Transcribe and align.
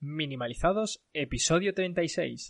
Minimalizados, 0.00 1.00
episodio 1.14 1.72
36. 1.72 2.48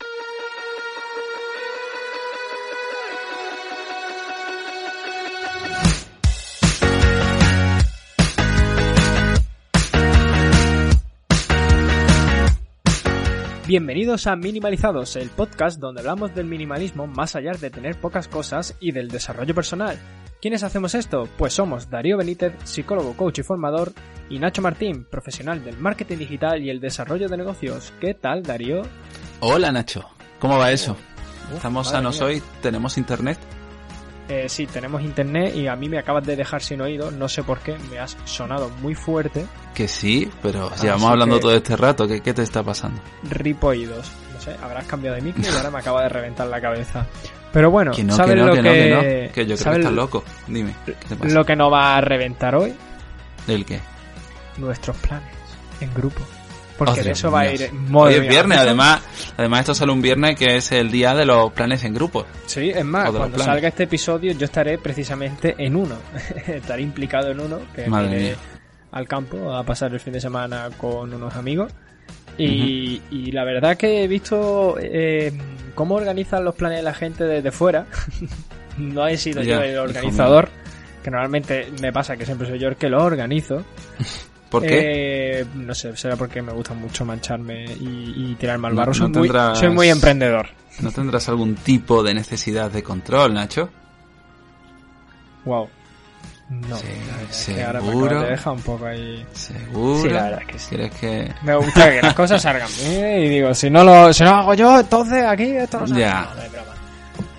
Bienvenidos 13.65 14.27
a 14.27 14.35
Minimalizados, 14.35 15.15
el 15.15 15.29
podcast 15.29 15.79
donde 15.79 16.01
hablamos 16.01 16.35
del 16.35 16.47
minimalismo 16.47 17.07
más 17.07 17.37
allá 17.37 17.53
de 17.53 17.69
tener 17.69 17.99
pocas 17.99 18.27
cosas 18.27 18.75
y 18.81 18.91
del 18.91 19.07
desarrollo 19.07 19.55
personal. 19.55 19.97
¿Quiénes 20.41 20.63
hacemos 20.63 20.95
esto? 20.95 21.29
Pues 21.37 21.53
somos 21.53 21.89
Darío 21.89 22.17
Benítez, 22.17 22.53
psicólogo, 22.65 23.15
coach 23.15 23.39
y 23.39 23.43
formador, 23.43 23.93
y 24.29 24.39
Nacho 24.39 24.61
Martín, 24.61 25.05
profesional 25.09 25.63
del 25.63 25.77
marketing 25.77 26.17
digital 26.17 26.61
y 26.61 26.69
el 26.69 26.79
desarrollo 26.79 27.27
de 27.29 27.37
negocios. 27.37 27.93
¿Qué 27.99 28.13
tal, 28.13 28.43
Darío? 28.43 28.81
Hola, 29.39 29.71
Nacho. 29.71 30.03
¿Cómo 30.39 30.57
va 30.57 30.71
eso? 30.71 30.91
Uf, 31.49 31.55
¿Estamos 31.55 31.89
sanos 31.89 32.17
mía. 32.19 32.25
hoy? 32.27 32.43
¿Tenemos 32.61 32.97
internet? 32.97 33.37
Eh, 34.29 34.49
sí, 34.49 34.67
tenemos 34.67 35.01
internet 35.01 35.55
y 35.55 35.67
a 35.67 35.75
mí 35.77 35.87
me 35.87 35.97
acabas 35.97 36.25
de 36.25 36.35
dejar 36.35 36.61
sin 36.61 36.81
oído, 36.81 37.11
no 37.11 37.29
sé 37.29 37.43
por 37.43 37.59
qué, 37.59 37.77
me 37.89 37.97
has 37.97 38.17
sonado 38.25 38.69
muy 38.81 38.93
fuerte, 38.93 39.45
Que 39.73 39.87
sí, 39.87 40.29
pero 40.41 40.67
Así 40.67 40.83
llevamos 40.85 41.11
hablando 41.11 41.39
todo 41.39 41.55
este 41.55 41.77
rato. 41.77 42.05
¿Qué, 42.07 42.19
qué 42.21 42.33
te 42.33 42.41
está 42.41 42.61
pasando? 42.61 43.01
ripo 43.23 43.67
oídos. 43.67 44.11
No 44.33 44.41
sé, 44.41 44.55
habrás 44.61 44.85
cambiado 44.85 45.15
de 45.15 45.21
micro 45.21 45.41
y 45.41 45.55
ahora 45.55 45.71
me 45.71 45.79
acaba 45.79 46.03
de 46.03 46.09
reventar 46.09 46.47
la 46.47 46.59
cabeza. 46.59 47.07
Pero 47.53 47.71
bueno, 47.71 47.91
que 47.91 48.03
no, 48.03 48.13
¿sabes 48.13 48.35
que 48.35 48.41
no, 48.41 48.47
lo 48.47 48.53
que 48.53 48.61
no, 48.61 48.71
que 48.71 48.89
no. 48.89 48.99
que, 48.99 49.27
yo 49.27 49.31
creo 49.31 49.47
que 49.47 49.57
¿sabes 49.57 49.79
estás 49.79 49.93
loco. 49.93 50.23
Dime, 50.47 50.75
¿qué 50.85 50.91
te 50.91 51.15
pasa? 51.15 51.33
lo 51.33 51.45
que 51.45 51.55
nos 51.55 51.71
va 51.71 51.95
a 51.95 52.01
reventar 52.01 52.53
hoy? 52.55 52.73
¿El 53.47 53.65
qué? 53.65 53.79
Nuestros 54.57 54.97
planes 54.97 55.29
en 55.81 55.93
grupo. 55.93 56.21
Porque 56.77 57.01
de 57.01 57.11
eso 57.11 57.31
va 57.31 57.41
a 57.41 57.51
ir... 57.51 57.71
Hoy 57.71 57.89
madre 57.89 58.17
es 58.17 58.29
viernes, 58.29 58.57
además, 58.59 59.01
además 59.35 59.61
esto 59.61 59.73
sale 59.73 59.91
un 59.91 60.01
viernes 60.01 60.35
que 60.37 60.57
es 60.57 60.71
el 60.71 60.91
día 60.91 61.15
de 61.15 61.25
los 61.25 61.51
planes 61.51 61.83
en 61.83 61.93
grupo. 61.93 62.25
Sí, 62.45 62.69
es 62.69 62.85
más, 62.85 63.09
cuando 63.09 63.39
salga 63.39 63.67
este 63.67 63.83
episodio 63.83 64.33
yo 64.33 64.45
estaré 64.45 64.77
precisamente 64.77 65.55
en 65.57 65.75
uno. 65.75 65.95
estaré 66.47 66.83
implicado 66.83 67.31
en 67.31 67.39
uno, 67.39 67.59
que 67.75 67.87
Madre 67.87 68.09
iré 68.09 68.19
mía. 68.29 68.35
al 68.91 69.07
campo 69.07 69.55
a 69.55 69.63
pasar 69.63 69.91
el 69.91 69.99
fin 69.99 70.13
de 70.13 70.21
semana 70.21 70.69
con 70.77 71.11
unos 71.13 71.35
amigos. 71.35 71.71
Y, 72.37 73.01
y 73.09 73.31
la 73.31 73.43
verdad 73.43 73.75
que 73.75 74.03
he 74.03 74.07
visto 74.07 74.77
eh, 74.79 75.33
cómo 75.73 75.95
organizan 75.95 76.43
los 76.45 76.53
planes 76.53 76.77
de 76.77 76.83
la 76.83 76.93
gente 76.93 77.23
desde 77.23 77.51
fuera. 77.51 77.87
no 78.77 79.07
he 79.07 79.17
sido 79.17 79.41
Ya, 79.41 79.55
yo 79.55 79.61
el 79.63 79.77
organizador, 79.79 80.49
que 81.03 81.09
normalmente 81.09 81.71
me 81.81 81.91
pasa 81.91 82.15
que 82.15 82.25
siempre 82.25 82.47
soy 82.47 82.59
yo 82.59 82.67
el 82.67 82.75
que 82.75 82.89
lo 82.89 83.03
organizo. 83.03 83.63
¿Por 84.49 84.63
qué? 84.63 85.39
Eh, 85.41 85.45
no 85.55 85.75
sé, 85.75 85.95
será 85.97 86.15
porque 86.15 86.41
me 86.41 86.53
gusta 86.53 86.73
mucho 86.73 87.03
mancharme 87.05 87.65
y, 87.65 88.13
y 88.31 88.35
tirarme 88.39 88.67
al 88.69 88.75
barro. 88.75 88.91
no 88.91 88.93
soy, 88.93 89.09
muy, 89.09 89.27
tendrás- 89.29 89.59
soy 89.59 89.69
muy 89.69 89.89
emprendedor. 89.89 90.47
¿No 90.79 90.91
tendrás 90.91 91.27
algún 91.29 91.55
tipo 91.55 92.01
de 92.03 92.13
necesidad 92.13 92.71
de 92.71 92.81
control, 92.83 93.33
Nacho? 93.33 93.69
Wow. 95.45 95.67
No, 96.49 96.77
Sí, 96.77 97.53
seguro. 97.55 98.05
acabas 98.05 98.23
de 98.23 98.29
dejar 98.31 98.53
un 98.53 98.61
poco 98.61 98.85
ahí. 98.85 99.25
¿Seguro? 99.33 100.01
Sí, 100.01 100.09
la 100.09 100.23
verdad 100.23 100.41
es 100.41 100.47
que 100.47 100.59
sí. 100.59 100.69
¿Quieres 100.69 100.91
que...? 100.93 101.31
Me 101.43 101.55
gusta 101.57 101.89
que 101.91 102.01
las 102.01 102.13
cosas 102.13 102.41
salgan 102.41 102.69
bien 102.79 103.23
y 103.23 103.29
digo, 103.29 103.53
si 103.53 103.69
no 103.69 103.83
lo, 103.83 104.13
si 104.13 104.23
no 104.23 104.29
lo 104.31 104.35
hago 104.37 104.53
yo, 104.53 104.79
entonces 104.79 105.25
aquí 105.25 105.43
esto 105.43 105.81
no 105.81 105.87
sale. 105.87 105.99
Ya. 105.99 106.21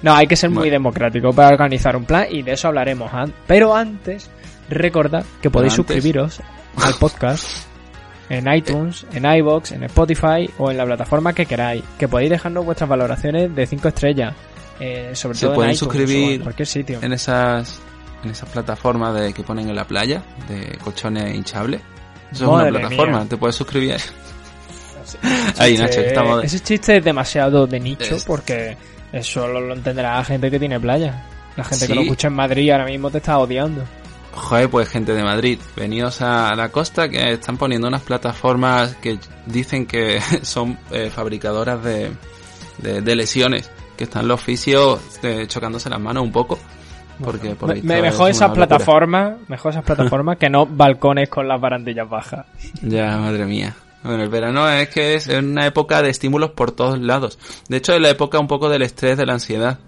No, 0.03 0.11
no 0.11 0.15
hay 0.15 0.27
que 0.27 0.37
ser 0.37 0.51
muy 0.51 0.59
Bueno. 0.59 0.73
democrático 0.73 1.33
para 1.33 1.49
organizar 1.49 1.97
un 1.97 2.05
plan 2.05 2.27
y 2.31 2.43
de 2.43 2.53
eso 2.53 2.69
hablaremos. 2.69 3.11
Pero 3.47 3.75
antes, 3.75 4.29
recordad 4.69 5.25
que 5.41 5.49
podéis 5.51 5.73
antes- 5.73 5.87
suscribiros 5.87 6.41
al 6.77 6.95
podcast 6.95 7.67
en 8.31 8.53
iTunes, 8.53 9.07
en 9.13 9.25
iBox, 9.25 9.73
en 9.73 9.85
Spotify 9.85 10.49
o 10.59 10.71
en 10.71 10.77
la 10.77 10.85
plataforma 10.85 11.33
que 11.33 11.47
queráis. 11.47 11.83
Que 11.99 12.09
podéis 12.09 12.31
dejarnos 12.31 12.65
vuestras 12.65 12.89
valoraciones 12.89 13.55
de 13.55 13.67
5 13.67 13.89
estrellas. 13.89 14.35
eh, 14.81 15.11
sobre 15.15 15.37
Se 15.39 15.47
todo 15.47 15.55
pueden 15.57 15.71
en 15.71 15.77
iTunes 15.77 15.93
suscribir 15.93 16.33
en 16.35 16.43
cualquier 16.43 16.67
sitio. 16.69 16.99
en 17.03 17.13
esas 17.13 17.81
en 18.23 18.31
esas 18.31 18.49
plataformas 18.49 19.15
de 19.15 19.33
que 19.33 19.43
ponen 19.45 19.69
en 19.69 19.75
la 19.77 19.85
playa 19.87 20.23
de 20.49 20.77
colchones 20.83 21.35
hinchables. 21.35 21.81
Eso 22.33 22.45
es 22.45 22.51
Madre 22.51 22.71
una 22.71 22.81
plataforma, 22.81 23.19
mía. 23.21 23.27
te 23.29 23.37
puedes 23.37 23.57
suscribir. 23.57 23.95
Ese 23.95 25.19
Ahí, 25.63 25.73
chiste- 25.77 25.83
Nacho, 25.83 26.01
estamos 26.01 26.45
Ese 26.45 26.61
chiste 26.61 26.97
es 26.99 27.05
demasiado 27.05 27.67
de 27.67 27.81
nicho 27.81 28.17
Es- 28.17 28.25
porque 28.25 28.77
eso 29.13 29.49
lo, 29.49 29.61
lo 29.61 29.75
entenderá 29.75 30.17
la 30.17 30.25
gente 30.25 30.51
que 30.51 30.59
tiene 30.59 30.79
playa. 30.79 31.25
La 31.57 31.65
gente 31.65 31.87
que 31.89 31.95
lo 31.95 32.03
escucha 32.03 32.29
en 32.29 32.35
Madrid 32.35 32.71
ahora 32.71 32.85
mismo 32.85 33.11
te 33.11 33.19
está 33.19 33.39
odiando. 33.39 33.83
Joder, 34.33 34.71
pues 34.71 34.89
gente 34.89 35.15
de 35.15 35.23
Madrid, 35.23 35.59
venidos 35.77 36.23
a 36.23 36.55
la 36.55 36.71
costa 36.71 37.09
que 37.09 37.33
están 37.33 37.57
poniendo 37.57 37.89
unas 37.89 38.03
plataformas 38.03 38.95
que 38.97 39.19
dicen 39.47 39.87
que 39.87 40.21
son 40.43 40.79
eh, 40.91 41.11
fabricadoras 41.11 41.83
de, 41.83 42.13
de, 42.79 43.01
de 43.03 43.17
lesiones, 43.17 43.71
que 43.97 44.05
están 44.05 44.29
los 44.29 44.41
fisios 44.41 45.01
eh, 45.23 45.47
chocándose 45.49 45.91
las 45.91 46.01
manos 46.01 46.23
un 46.23 46.33
poco. 46.33 46.59
Porque 47.23 47.57
por 47.57 47.75
Me, 47.83 48.01
mejor 48.01 48.31
esas 48.31 48.53
plataformas, 48.53 49.37
mejor 49.49 49.73
esas 49.73 49.85
plataformas 49.87 50.39
que 50.39 50.49
no 50.49 50.67
balcones 50.67 51.29
con 51.29 51.49
las 51.49 51.61
barandillas 51.61 52.09
bajas. 52.09 52.47
Ya, 52.83 53.17
madre 53.17 53.45
mía. 53.45 53.75
Bueno, 54.03 54.23
el 54.23 54.29
verano 54.29 54.69
es 54.69 54.89
que 54.89 55.15
es 55.15 55.27
una 55.27 55.67
época 55.67 56.03
de 56.03 56.11
estímulos 56.11 56.51
por 56.51 56.71
todos 56.71 57.01
lados. 57.01 57.39
De 57.69 57.79
hecho, 57.79 57.93
es 57.95 58.01
la 58.01 58.11
época 58.11 58.39
un 58.39 58.47
poco 58.47 58.69
del 58.69 58.83
estrés, 58.83 59.19
de 59.19 59.27
la 59.27 59.33
ansiedad. 59.33 59.79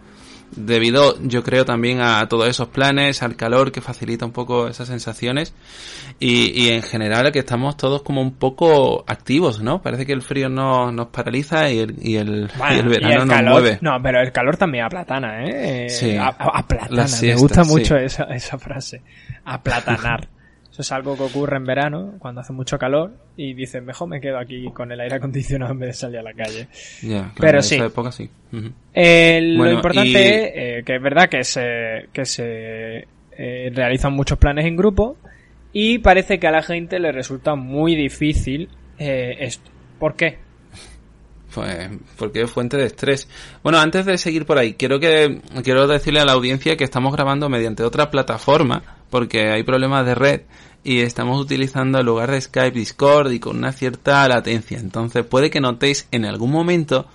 Debido, 0.57 1.17
yo 1.23 1.45
creo, 1.45 1.65
también 1.65 2.01
a 2.01 2.27
todos 2.29 2.49
esos 2.49 2.69
planes, 2.69 3.23
al 3.23 3.37
calor 3.37 3.71
que 3.71 3.81
facilita 3.81 4.25
un 4.27 4.33
poco 4.33 4.69
esas 4.69 4.89
sensaciones. 4.89 5.55
Y, 6.19 6.51
y 6.61 6.71
en 6.71 6.83
general 6.83 7.31
que 7.33 7.39
estamos 7.39 7.77
todos 7.77 8.03
como 8.03 8.21
un 8.21 8.35
poco 8.35 9.05
activos, 9.07 9.63
¿no? 9.63 9.81
Parece 9.81 10.05
que 10.07 10.13
el 10.13 10.23
frío 10.23 10.49
no, 10.49 10.91
nos 10.93 11.09
paraliza 11.09 11.71
y 11.71 11.79
el, 11.79 11.95
y 12.01 12.17
el, 12.17 12.51
y 12.71 12.79
el 12.79 12.89
verano 12.89 13.25
nos 13.25 13.35
calor, 13.35 13.53
mueve. 13.53 13.79
No, 13.81 13.97
pero 14.03 14.21
el 14.21 14.33
calor 14.33 14.57
también 14.57 14.85
aplatana, 14.85 15.45
¿eh? 15.45 15.89
Sí. 15.89 16.17
Aplatana, 16.19 16.89
La 16.91 17.07
me 17.23 17.35
gusta 17.37 17.65
sí. 17.65 17.71
mucho 17.71 17.97
esa, 17.97 18.25
esa 18.25 18.59
frase. 18.59 19.03
Aplatanar. 19.45 20.29
Eso 20.71 20.83
es 20.83 20.93
algo 20.93 21.17
que 21.17 21.25
ocurre 21.25 21.57
en 21.57 21.65
verano, 21.65 22.15
cuando 22.21 22.41
hace 22.43 22.53
mucho 22.53 22.79
calor, 22.79 23.13
y 23.37 23.55
dices, 23.55 23.83
mejor 23.83 24.09
me 24.09 24.21
quedo 24.21 24.39
aquí 24.39 24.71
con 24.73 24.93
el 24.93 25.01
aire 25.01 25.17
acondicionado 25.17 25.73
en 25.73 25.81
vez 25.81 25.89
de 25.89 25.93
salir 25.95 26.19
a 26.19 26.23
la 26.23 26.33
calle. 26.33 26.69
Ya, 27.03 27.09
claro, 27.09 27.33
Pero 27.41 27.59
en 27.59 27.63
sí. 27.65 27.75
esa 27.75 27.87
época 27.87 28.13
sí. 28.13 28.31
Eh, 28.95 29.41
lo 29.43 29.71
importante 29.71 30.09
y- 30.11 30.15
es 30.17 30.53
eh, 30.55 30.83
que 30.87 30.97
es 30.97 31.03
verdad 31.03 31.29
que 31.29 31.43
se, 31.45 32.09
que 32.13 32.25
se 32.25 33.09
eh, 33.37 33.71
realizan 33.75 34.13
muchos 34.13 34.39
planes 34.39 34.65
en 34.67 34.77
grupo 34.77 35.17
y 35.73 35.99
parece 35.99 36.39
que 36.39 36.47
a 36.47 36.51
la 36.53 36.63
gente 36.63 36.99
le 37.01 37.11
resulta 37.13 37.55
muy 37.57 37.97
difícil 37.97 38.69
esto. 38.99 39.71
¿Por 39.99 40.15
qué? 40.15 40.39
Pues 41.55 41.89
porque 42.17 42.43
es 42.43 42.51
fuente 42.51 42.77
de 42.77 42.87
estrés. 42.87 43.29
Bueno, 43.63 43.79
antes 43.79 44.07
de 44.07 44.17
seguir 44.19 44.47
por 44.47 44.59
ahí, 44.59 44.75
quiero 44.75 45.01
que 45.01 45.41
quiero 45.65 45.87
decirle 45.89 46.21
a 46.21 46.25
la 46.25 46.33
audiencia 46.33 46.77
que 46.77 46.85
estamos 46.85 47.13
grabando 47.13 47.49
mediante 47.49 47.83
otra 47.83 48.11
plataforma 48.11 48.83
porque 49.11 49.51
hay 49.51 49.63
problemas 49.63 50.07
de 50.07 50.15
red 50.15 50.41
y 50.83 51.01
estamos 51.01 51.39
utilizando 51.41 51.99
en 51.99 52.07
lugar 52.07 52.31
de 52.31 52.41
Skype 52.41 52.79
Discord 52.79 53.33
y 53.33 53.41
con 53.41 53.59
una 53.59 53.73
cierta 53.73 54.27
latencia. 54.29 54.79
Entonces 54.79 55.25
puede 55.27 55.51
que 55.51 55.61
notéis 55.61 56.09
en 56.11 56.25
algún 56.25 56.51
momento 56.51 57.07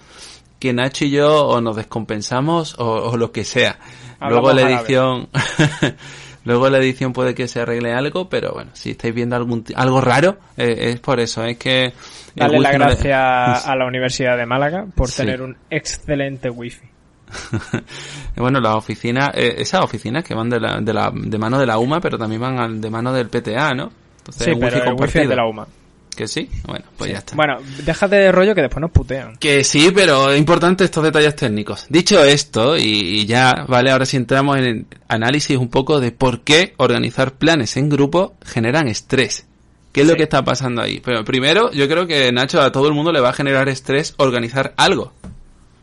que 0.60 0.72
Nacho 0.74 1.06
y 1.06 1.10
yo 1.12 1.48
o 1.48 1.62
nos 1.62 1.75
descompensamos 1.75 2.75
o, 2.78 2.86
o 2.86 3.18
lo 3.18 3.31
que 3.31 3.44
sea. 3.44 3.80
Hablamos 4.20 4.54
Luego 4.54 4.70
la 4.70 4.75
edición 4.80 5.30
Luego 6.46 6.70
la 6.70 6.78
edición 6.78 7.12
puede 7.12 7.34
que 7.34 7.48
se 7.48 7.62
arregle 7.62 7.92
algo, 7.92 8.30
pero 8.30 8.52
bueno, 8.54 8.70
si 8.74 8.92
estáis 8.92 9.16
viendo 9.16 9.36
algún 9.36 9.66
algo 9.75 10.00
raro, 10.00 10.38
eh, 10.58 10.92
es 10.94 11.00
por 11.00 11.20
eso, 11.20 11.44
es 11.44 11.58
que... 11.58 11.86
el 11.86 11.94
Darle 12.36 12.60
la 12.60 12.72
gracia 12.72 13.54
a 13.54 13.75
la 13.75 13.86
Universidad 13.88 14.38
de 14.38 14.46
Málaga 14.46 14.86
por 14.96 15.10
Sí. 15.10 15.18
tener 15.18 15.42
un 15.42 15.58
excelente 15.72 16.52
wifi. 16.52 16.86
bueno, 18.36 18.60
las 18.60 18.75
oficinas, 18.75 19.31
eh, 19.33 19.56
esas 19.57 19.81
oficinas 19.83 20.24
que 20.24 20.33
van 20.36 20.50
de, 20.50 20.60
la, 20.60 20.80
de, 20.81 20.94
la, 20.94 21.12
de 21.13 21.38
mano 21.38 21.57
de 21.60 21.66
la 21.66 21.77
UMA, 21.77 22.00
pero 22.01 22.18
también 22.18 22.42
van 22.42 22.60
al- 22.60 22.81
de 22.81 22.89
mano 22.89 23.13
del 23.13 23.30
PTA, 23.30 23.74
¿no? 23.74 23.92
Entonces, 24.19 24.45
Sí, 24.45 24.51
pero 24.60 24.77
wifi 24.77 24.88
el 24.89 24.94
wifi 24.95 25.19
es 25.19 25.30
de 25.30 25.36
la 25.36 25.45
UMA. 25.48 25.68
Que 26.16 26.30
sí, 26.30 26.50
bueno, 26.66 26.86
pues 26.98 27.12
ya 27.12 27.18
está. 27.18 27.36
Bueno, 27.36 27.57
déjate 27.83 28.16
de 28.16 28.31
rollo 28.31 28.56
que 28.56 28.62
después 28.62 28.80
nos 28.80 28.92
putean. 28.92 29.36
Que 29.36 29.66
sí, 29.66 29.92
pero 29.94 30.31
es 30.31 30.39
importante 30.39 30.86
estos 30.86 31.04
detalles 31.04 31.36
técnicos. 31.36 31.88
Dicho 31.89 32.24
esto, 32.24 32.77
y, 32.77 32.83
y 32.83 33.25
ya, 33.25 33.66
vale, 33.68 33.92
ahora 33.92 34.06
sí 34.06 34.16
entramos 34.16 34.57
en 34.57 34.63
el 34.63 34.86
análisis 35.10 35.57
un 35.57 35.69
poco 35.69 36.00
de 36.00 36.13
por 36.13 36.42
qué 36.42 36.74
organizar 36.77 37.33
planes 37.33 37.75
en 37.75 37.89
grupo 37.89 38.36
generan 38.45 38.88
estrés. 38.88 39.45
¿Qué 39.92 40.01
es 40.01 40.07
lo 40.07 40.16
que 40.16 40.24
está 40.24 40.44
pasando 40.44 40.81
ahí? 40.81 41.01
Pero 41.04 41.24
primero, 41.25 41.72
yo 41.72 41.88
creo 41.89 42.07
que 42.07 42.31
Nacho 42.31 42.62
a 42.62 42.72
todo 42.72 42.88
el 42.88 42.94
mundo 42.94 43.12
le 43.12 43.19
va 43.19 43.30
a 43.30 43.33
generar 43.33 43.68
estrés 43.68 44.13
organizar 44.18 44.74
algo. 44.77 45.12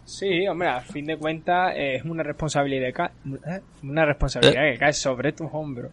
Sí, 0.05 0.47
hombre, 0.49 0.69
a 0.69 0.81
fin 0.81 1.07
de 1.07 1.17
cuentas 1.17 1.75
es 1.77 2.05
una 2.05 2.23
responsabilidad, 2.23 2.89
¿eh? 2.89 3.61
una 3.83 4.05
responsabilidad 4.05 4.73
que 4.73 4.79
cae 4.79 4.93
sobre 4.93 5.33
tus 5.33 5.49
hombros 5.53 5.93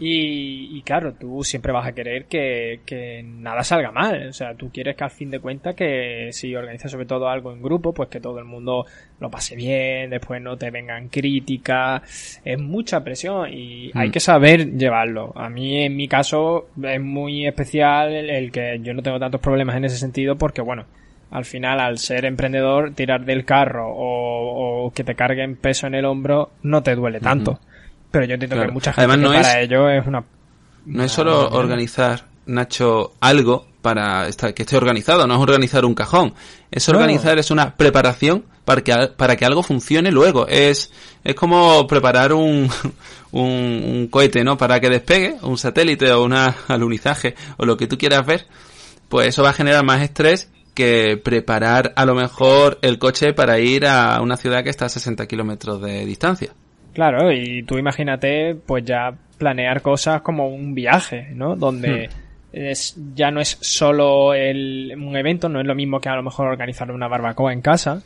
y, 0.00 0.82
claro, 0.82 1.14
tú 1.14 1.42
siempre 1.42 1.72
vas 1.72 1.86
a 1.86 1.92
querer 1.92 2.26
que, 2.26 3.24
nada 3.24 3.62
salga 3.62 3.90
mal. 3.90 4.28
O 4.28 4.32
sea, 4.32 4.54
tú 4.54 4.70
quieres 4.70 4.96
que 4.96 5.04
al 5.04 5.10
fin 5.10 5.30
de 5.30 5.40
cuentas 5.40 5.74
que 5.74 6.28
si 6.32 6.54
organizas 6.54 6.90
sobre 6.90 7.06
todo 7.06 7.28
algo 7.28 7.52
en 7.52 7.62
grupo, 7.62 7.92
pues 7.92 8.08
que 8.08 8.20
todo 8.20 8.38
el 8.38 8.44
mundo 8.44 8.86
lo 9.20 9.30
pase 9.30 9.56
bien, 9.56 10.10
después 10.10 10.40
no 10.42 10.56
te 10.56 10.70
vengan 10.70 11.08
críticas. 11.08 12.40
Es 12.44 12.58
mucha 12.58 13.02
presión 13.02 13.52
y 13.52 13.90
hay 13.94 14.08
mm. 14.08 14.12
que 14.12 14.20
saber 14.20 14.72
llevarlo. 14.72 15.32
A 15.36 15.48
mí, 15.48 15.82
en 15.82 15.96
mi 15.96 16.08
caso, 16.08 16.68
es 16.82 17.00
muy 17.00 17.46
especial 17.46 18.12
el, 18.12 18.50
que 18.50 18.80
yo 18.82 18.94
no 18.94 19.02
tengo 19.02 19.18
tantos 19.18 19.40
problemas 19.40 19.76
en 19.76 19.86
ese 19.86 19.96
sentido 19.96 20.36
porque, 20.36 20.60
bueno, 20.60 20.84
al 21.32 21.46
final, 21.46 21.80
al 21.80 21.98
ser 21.98 22.26
emprendedor, 22.26 22.92
tirar 22.92 23.24
del 23.24 23.44
carro 23.44 23.86
o, 23.88 24.92
que 24.94 25.02
te 25.02 25.14
carguen 25.14 25.56
peso 25.56 25.86
en 25.86 25.94
el 25.94 26.04
hombro 26.04 26.50
no 26.62 26.82
te 26.82 26.94
duele 26.94 27.20
tanto. 27.20 27.58
Pero 28.10 28.26
yo 28.26 28.34
entiendo 28.34 28.60
que 28.60 28.70
mucha 28.70 28.92
gente 28.92 29.16
no 29.16 29.32
para 29.32 29.60
ello 29.60 29.88
es 29.88 30.06
una... 30.06 30.22
No 30.84 31.04
es 31.04 31.10
solo 31.10 31.48
organizar, 31.48 32.26
Nacho, 32.44 33.14
algo 33.20 33.66
para 33.80 34.28
estar, 34.28 34.52
que 34.52 34.64
esté 34.64 34.76
organizado, 34.76 35.26
no 35.26 35.34
es 35.36 35.40
organizar 35.40 35.86
un 35.86 35.94
cajón. 35.94 36.34
Es 36.70 36.86
organizar, 36.90 37.38
es 37.38 37.50
una 37.50 37.74
preparación 37.76 38.44
para 38.66 38.82
que, 38.82 38.92
para 39.16 39.34
que 39.34 39.46
algo 39.46 39.62
funcione 39.62 40.12
luego. 40.12 40.46
Es, 40.46 40.92
es 41.24 41.34
como 41.34 41.86
preparar 41.86 42.34
un, 42.34 42.68
un, 43.32 44.08
cohete, 44.10 44.44
¿no? 44.44 44.58
Para 44.58 44.80
que 44.80 44.90
despegue, 44.90 45.36
un 45.40 45.56
satélite 45.56 46.12
o 46.12 46.24
un 46.24 46.34
alunizaje 46.68 47.34
o 47.56 47.64
lo 47.64 47.78
que 47.78 47.86
tú 47.86 47.96
quieras 47.96 48.26
ver. 48.26 48.46
Pues 49.08 49.28
eso 49.28 49.42
va 49.42 49.50
a 49.50 49.54
generar 49.54 49.82
más 49.82 50.02
estrés 50.02 50.50
que 50.74 51.20
preparar 51.22 51.92
a 51.96 52.04
lo 52.04 52.14
mejor 52.14 52.78
el 52.82 52.98
coche 52.98 53.32
para 53.32 53.58
ir 53.58 53.86
a 53.86 54.20
una 54.22 54.36
ciudad 54.36 54.62
que 54.64 54.70
está 54.70 54.86
a 54.86 54.88
60 54.88 55.26
kilómetros 55.26 55.80
de 55.82 56.04
distancia. 56.06 56.52
Claro, 56.94 57.32
y 57.32 57.62
tú 57.62 57.78
imagínate, 57.78 58.54
pues 58.54 58.84
ya 58.84 59.14
planear 59.38 59.82
cosas 59.82 60.22
como 60.22 60.48
un 60.48 60.74
viaje, 60.74 61.28
¿no? 61.34 61.56
Donde 61.56 62.08
hmm. 62.08 62.12
es, 62.52 62.96
ya 63.14 63.30
no 63.30 63.40
es 63.40 63.58
solo 63.60 64.34
el, 64.34 64.92
un 64.96 65.16
evento, 65.16 65.48
no 65.48 65.60
es 65.60 65.66
lo 65.66 65.74
mismo 65.74 66.00
que 66.00 66.08
a 66.08 66.16
lo 66.16 66.22
mejor 66.22 66.48
organizar 66.48 66.90
una 66.90 67.08
barbacoa 67.08 67.52
en 67.52 67.62
casa, 67.62 68.02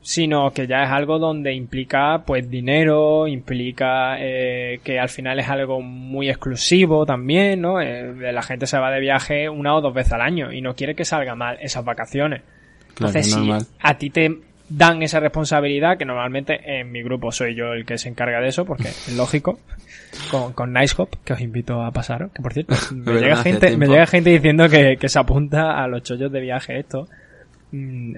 sino 0.00 0.50
que 0.52 0.66
ya 0.66 0.84
es 0.84 0.90
algo 0.90 1.18
donde 1.18 1.52
implica 1.52 2.22
pues 2.24 2.48
dinero, 2.48 3.26
implica 3.26 4.16
eh, 4.18 4.80
que 4.82 4.98
al 4.98 5.08
final 5.08 5.38
es 5.38 5.48
algo 5.48 5.80
muy 5.80 6.28
exclusivo 6.28 7.04
también, 7.04 7.60
¿no? 7.60 7.80
Eh, 7.80 8.32
la 8.32 8.42
gente 8.42 8.66
se 8.66 8.78
va 8.78 8.90
de 8.90 9.00
viaje 9.00 9.48
una 9.48 9.74
o 9.74 9.80
dos 9.80 9.92
veces 9.92 10.12
al 10.12 10.22
año 10.22 10.52
y 10.52 10.60
no 10.60 10.74
quiere 10.74 10.94
que 10.94 11.04
salga 11.04 11.34
mal 11.34 11.58
esas 11.60 11.84
vacaciones. 11.84 12.42
Entonces, 12.90 13.32
si 13.32 13.50
a 13.80 13.98
ti 13.98 14.10
te 14.10 14.38
dan 14.68 15.02
esa 15.02 15.20
responsabilidad, 15.20 15.96
que 15.96 16.04
normalmente 16.04 16.60
en 16.80 16.90
mi 16.90 17.02
grupo 17.02 17.32
soy 17.32 17.54
yo 17.54 17.72
el 17.72 17.84
que 17.84 17.96
se 17.98 18.08
encarga 18.08 18.40
de 18.40 18.48
eso, 18.48 18.64
porque 18.64 18.88
es 18.88 19.16
lógico, 19.16 19.60
con, 20.30 20.52
con 20.52 20.72
Nicehop, 20.72 21.16
que 21.24 21.32
os 21.32 21.40
invito 21.40 21.82
a 21.82 21.90
pasar, 21.90 22.30
que 22.34 22.42
por 22.42 22.52
cierto, 22.52 22.74
me, 22.94 23.20
llega, 23.20 23.36
gente, 23.36 23.76
me 23.76 23.86
llega 23.86 24.06
gente 24.06 24.30
diciendo 24.30 24.68
que, 24.68 24.96
que 24.96 25.08
se 25.08 25.18
apunta 25.18 25.82
a 25.82 25.88
los 25.88 26.02
chollos 26.02 26.32
de 26.32 26.40
viaje 26.40 26.78
esto 26.78 27.08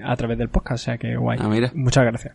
a 0.03 0.15
través 0.15 0.37
del 0.37 0.49
podcast, 0.49 0.83
o 0.83 0.85
sea 0.85 0.97
que 0.97 1.15
guay. 1.15 1.39
Ah, 1.41 1.71
Muchas 1.73 2.05
gracias. 2.05 2.33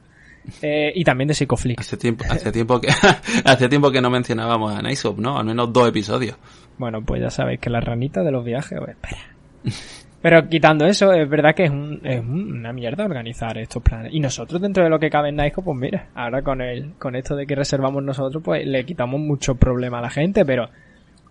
Eh, 0.63 0.93
y 0.95 1.05
también 1.05 1.29
de 1.29 1.35
Psicoflix. 1.35 1.81
Hace 1.81 1.97
tiempo, 1.97 2.25
hace 2.29 2.53
tiempo 2.53 2.81
que, 2.81 2.89
hace 3.45 3.69
tiempo 3.69 3.91
que 3.91 4.01
no 4.01 4.11
mencionábamos 4.11 4.75
a 4.75 4.83
¿no? 5.17 5.39
Al 5.39 5.45
menos 5.45 5.73
dos 5.73 5.89
episodios. 5.89 6.37
Bueno, 6.79 7.03
pues 7.03 7.21
ya 7.21 7.31
sabéis 7.31 7.61
que 7.61 7.71
la 7.71 7.81
ranita 7.81 8.23
de 8.23 8.31
los 8.31 8.45
viajes, 8.45 8.79
pues, 8.79 8.91
espera. 8.91 9.21
Pero 10.23 10.49
quitando 10.49 10.87
eso, 10.87 11.13
es 11.13 11.29
verdad 11.29 11.55
que 11.55 11.65
es, 11.65 11.71
una 11.71 12.73
mierda 12.73 13.05
organizar 13.05 13.59
estos 13.59 13.83
planes. 13.83 14.13
Y 14.13 14.21
nosotros 14.21 14.61
dentro 14.61 14.83
de 14.83 14.91
lo 14.91 14.99
que 14.99 15.11
cabe 15.11 15.29
en 15.29 15.37
Nike, 15.37 15.63
pues 15.63 15.79
mira, 15.79 16.09
ahora 16.15 16.43
con 16.43 16.61
el, 16.61 16.95
con 16.99 17.15
esto 17.17 17.37
de 17.37 17.47
que 17.47 17.55
reservamos 17.55 18.03
nosotros, 18.03 18.43
pues 18.43 18.67
le 18.67 18.85
quitamos 18.85 19.21
mucho 19.21 19.55
problema 19.55 19.99
a 19.99 20.03
la 20.03 20.11
gente, 20.11 20.45
pero 20.45 20.69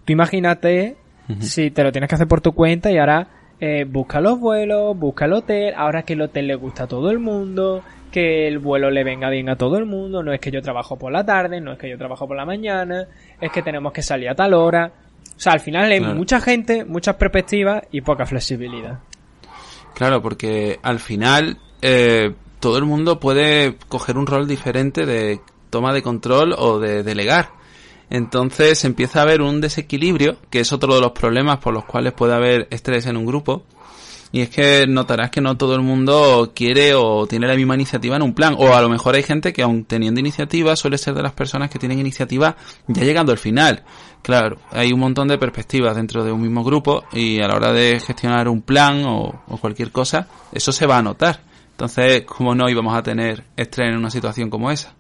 tú 0.05 0.13
imagínate 0.13 0.95
si 1.39 1.71
te 1.71 1.83
lo 1.83 1.91
tienes 1.91 2.07
que 2.07 2.15
hacer 2.15 2.27
por 2.27 2.39
tu 2.39 2.53
cuenta 2.53 2.91
y 2.91 2.97
ahora 2.97 3.27
eh, 3.60 3.86
busca 3.86 4.19
los 4.22 4.40
vuelos, 4.40 4.98
busca 4.98 5.25
el 5.25 5.34
hotel, 5.34 5.74
ahora 5.75 6.04
que 6.04 6.13
el 6.13 6.22
hotel 6.22 6.48
le 6.48 6.56
gusta 6.56 6.84
a 6.84 6.88
todo 6.88 7.10
el 7.10 7.19
mundo, 7.19 7.84
que 8.12 8.48
el 8.48 8.60
vuelo 8.60 8.90
le 8.90 9.04
venga 9.04 9.30
bien 9.30 9.50
a 9.50 9.57
todo 9.57 9.78
el 9.78 9.86
mundo, 9.86 10.24
no 10.24 10.34
es 10.34 10.40
que 10.40 10.52
yo 10.52 10.62
trabajo 10.62 10.98
por 10.98 11.12
la 11.12 11.25
tarde, 11.25 11.60
no 11.62 11.74
es 11.74 11.78
que 11.78 11.90
yo 11.90 11.98
trabajo 11.98 12.28
por 12.28 12.38
la 12.38 12.46
mañana, 12.46 13.07
es 13.40 13.52
que 13.52 13.62
tenemos 13.62 13.92
que 13.94 14.02
salir 14.02 14.30
a 14.30 14.36
tal 14.36 14.54
hora. 14.54 14.92
O 15.36 15.40
sea, 15.40 15.54
al 15.54 15.60
final 15.60 15.92
hay 15.92 16.00
mucha 16.00 16.40
gente, 16.40 16.86
muchas 16.86 17.16
perspectivas 17.16 17.84
y 17.92 18.02
poca 18.02 18.25
flexibilidad. 18.25 19.00
Claro, 19.94 20.22
porque 20.22 20.80
al 20.81 21.00
final 21.00 21.57
eh, 21.81 22.34
todo 22.60 22.78
el 22.78 22.86
mundo 22.86 23.19
puede 23.19 23.75
coger 23.88 24.18
un 24.18 24.28
rol 24.28 24.48
diferente 24.48 25.06
de 25.06 25.40
toma 25.69 25.94
de 25.94 26.02
control 26.02 26.54
o 26.57 26.80
de 26.80 27.04
delegar. 27.04 27.50
Entonces 28.10 28.84
empieza 28.86 29.19
a 29.19 29.24
haber 29.24 29.42
un 29.42 29.62
desequilibrio, 29.62 30.38
que 30.50 30.60
es 30.60 30.72
otro 30.74 30.96
de 30.96 31.02
los 31.02 31.12
problemas 31.12 31.57
por 31.57 31.74
los 31.74 31.86
cuales 31.86 32.13
puede 32.13 32.34
haber 32.34 32.68
estrés 32.72 33.06
en 33.07 33.18
un 33.18 33.25
grupo, 33.25 33.63
y 34.36 34.42
es 34.42 34.50
que 34.50 34.86
notarás 34.86 35.30
que 35.30 35.40
no 35.40 35.56
todo 35.56 35.75
el 35.75 35.81
mundo 35.81 36.52
quiere 36.54 36.94
o 36.94 37.25
tiene 37.25 37.48
la 37.48 37.56
misma 37.56 37.75
iniciativa 37.75 38.18
en 38.18 38.22
un 38.22 38.34
plan. 38.34 38.54
O 38.57 38.74
a 38.74 38.81
lo 38.81 38.90
mejor 38.90 39.16
hay 39.16 39.24
gente 39.24 39.54
que 39.54 39.62
aun 39.62 39.86
teniendo 39.86 40.19
iniciativa 40.19 40.75
suele 40.75 40.98
ser 40.98 41.13
de 41.13 41.24
las 41.24 41.31
personas 41.31 41.69
que 41.69 41.80
tienen 41.80 42.00
iniciativa 42.00 42.57
ya 42.88 43.04
llegando 43.04 43.31
al 43.31 43.38
final. 43.38 43.84
Claro, 44.22 44.57
hay 44.72 44.92
un 44.92 45.00
montón 45.00 45.30
de 45.30 45.38
perspectivas 45.38 45.96
dentro 45.96 46.25
de 46.25 46.34
un 46.34 46.42
mismo 46.42 46.66
grupo 46.66 47.06
y 47.13 47.40
a 47.40 47.48
la 47.48 47.56
hora 47.56 47.72
de 47.72 47.98
gestionar 48.06 48.50
un 48.50 48.62
plan 48.62 49.06
o, 49.06 49.42
cualquier 49.62 49.92
cosa, 49.92 50.28
eso 50.52 50.74
se 50.74 50.86
va 50.86 50.98
a 50.98 51.02
notar. 51.02 51.40
Entonces, 51.72 52.24
¿cómo 52.24 52.54
no 52.56 52.68
íbamos 52.68 52.94
a 52.94 53.04
tener 53.04 53.46
estrés 53.56 53.90
en 53.90 53.98
una 53.98 54.10
situación 54.10 54.50
como 54.50 54.69
esa? 54.69 54.96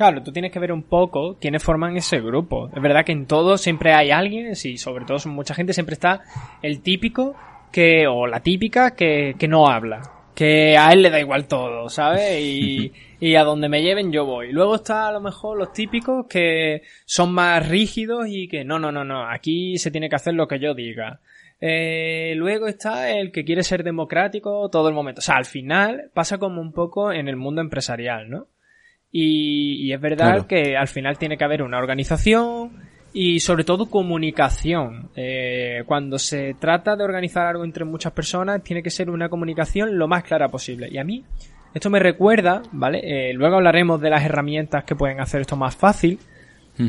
Claro, 0.00 0.22
tú 0.22 0.32
tienes 0.32 0.50
que 0.50 0.58
ver 0.58 0.72
un 0.72 0.84
poco 0.84 1.36
quiénes 1.38 1.62
forman 1.62 1.94
ese 1.94 2.22
grupo. 2.22 2.70
Es 2.74 2.80
verdad 2.80 3.04
que 3.04 3.12
en 3.12 3.26
todo 3.26 3.58
siempre 3.58 3.92
hay 3.92 4.10
alguien, 4.10 4.52
y 4.52 4.78
sobre 4.78 5.04
todo 5.04 5.18
mucha 5.26 5.52
gente, 5.52 5.74
siempre 5.74 5.92
está 5.92 6.22
el 6.62 6.80
típico 6.80 7.36
que, 7.70 8.06
o 8.06 8.26
la 8.26 8.40
típica 8.40 8.96
que, 8.96 9.34
que 9.38 9.46
no 9.46 9.68
habla. 9.68 10.00
Que 10.34 10.78
a 10.78 10.90
él 10.94 11.02
le 11.02 11.10
da 11.10 11.20
igual 11.20 11.46
todo, 11.46 11.90
¿sabes? 11.90 12.40
Y, 12.40 12.90
y 13.20 13.34
a 13.34 13.44
donde 13.44 13.68
me 13.68 13.82
lleven 13.82 14.10
yo 14.10 14.24
voy. 14.24 14.52
Luego 14.52 14.76
está 14.76 15.06
a 15.06 15.12
lo 15.12 15.20
mejor 15.20 15.58
los 15.58 15.74
típicos 15.74 16.24
que 16.26 16.80
son 17.04 17.34
más 17.34 17.68
rígidos 17.68 18.24
y 18.26 18.48
que 18.48 18.64
no, 18.64 18.78
no, 18.78 18.90
no, 18.90 19.04
no, 19.04 19.28
aquí 19.28 19.76
se 19.76 19.90
tiene 19.90 20.08
que 20.08 20.16
hacer 20.16 20.32
lo 20.32 20.48
que 20.48 20.60
yo 20.60 20.72
diga. 20.72 21.20
Eh, 21.60 22.32
luego 22.36 22.68
está 22.68 23.10
el 23.10 23.32
que 23.32 23.44
quiere 23.44 23.62
ser 23.62 23.84
democrático 23.84 24.70
todo 24.70 24.88
el 24.88 24.94
momento. 24.94 25.18
O 25.18 25.22
sea, 25.22 25.36
al 25.36 25.44
final 25.44 26.10
pasa 26.14 26.38
como 26.38 26.62
un 26.62 26.72
poco 26.72 27.12
en 27.12 27.28
el 27.28 27.36
mundo 27.36 27.60
empresarial, 27.60 28.30
¿no? 28.30 28.46
Y, 29.12 29.86
y 29.86 29.92
es 29.92 30.00
verdad 30.00 30.46
que 30.46 30.76
al 30.76 30.88
final 30.88 31.18
tiene 31.18 31.36
que 31.36 31.44
haber 31.44 31.62
una 31.62 31.78
organización, 31.78 32.70
y 33.12 33.40
sobre 33.40 33.64
todo 33.64 33.86
comunicación. 33.86 35.10
Eh, 35.16 35.82
cuando 35.86 36.18
se 36.18 36.54
trata 36.54 36.96
de 36.96 37.04
organizar 37.04 37.46
algo 37.46 37.64
entre 37.64 37.84
muchas 37.84 38.12
personas, 38.12 38.62
tiene 38.62 38.82
que 38.82 38.90
ser 38.90 39.10
una 39.10 39.28
comunicación 39.28 39.98
lo 39.98 40.08
más 40.08 40.22
clara 40.22 40.48
posible. 40.48 40.88
Y 40.90 40.98
a 40.98 41.04
mí, 41.04 41.24
esto 41.74 41.90
me 41.90 41.98
recuerda, 41.98 42.62
¿vale? 42.72 43.00
Eh, 43.02 43.32
luego 43.34 43.56
hablaremos 43.56 44.00
de 44.00 44.10
las 44.10 44.24
herramientas 44.24 44.84
que 44.84 44.94
pueden 44.94 45.20
hacer 45.20 45.40
esto 45.40 45.56
más 45.56 45.76
fácil, 45.76 46.18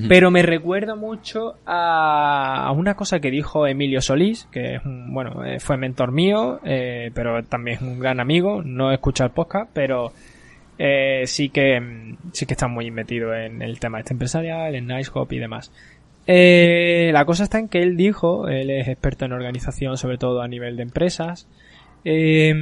pero 0.08 0.32
me 0.32 0.42
recuerda 0.42 0.96
mucho 0.96 1.56
a, 1.66 2.72
una 2.74 2.96
cosa 2.96 3.20
que 3.20 3.30
dijo 3.30 3.68
Emilio 3.68 4.00
Solís, 4.00 4.48
que 4.50 4.76
es 4.76 4.86
un, 4.86 5.14
bueno, 5.14 5.44
eh, 5.44 5.60
fue 5.60 5.76
mentor 5.76 6.14
mío, 6.14 6.62
pero 6.64 7.44
también 7.44 7.76
es 7.76 7.82
un 7.82 8.00
gran 8.00 8.22
amigo, 8.22 8.62
no 8.64 8.94
escucha 8.94 9.26
el 9.26 9.32
podcast, 9.32 9.70
pero 9.74 10.14
sí 11.26 11.50
que 11.50 12.16
sí 12.32 12.46
que 12.46 12.54
está 12.54 12.68
muy 12.68 12.90
metido 12.92 13.34
en 13.36 13.62
el 13.62 13.80
tema 13.80 14.00
este 14.00 14.14
empresarial, 14.14 14.76
en 14.76 14.88
NiceHop 14.88 15.32
y 15.34 15.40
demás. 15.40 15.72
Eh, 16.28 17.10
la 17.14 17.26
cosa 17.26 17.44
está 17.44 17.60
en 17.60 17.68
que 17.68 17.82
él 17.82 17.98
dijo, 17.98 18.48
él 18.48 18.70
es 18.70 18.88
experto 18.88 19.26
en 19.26 19.34
organización, 19.34 19.98
sobre 19.98 20.18
todo 20.18 20.42
a 20.42 20.48
nivel 20.48 20.78
de 20.78 20.84
empresas, 20.84 21.48
eh, 22.06 22.54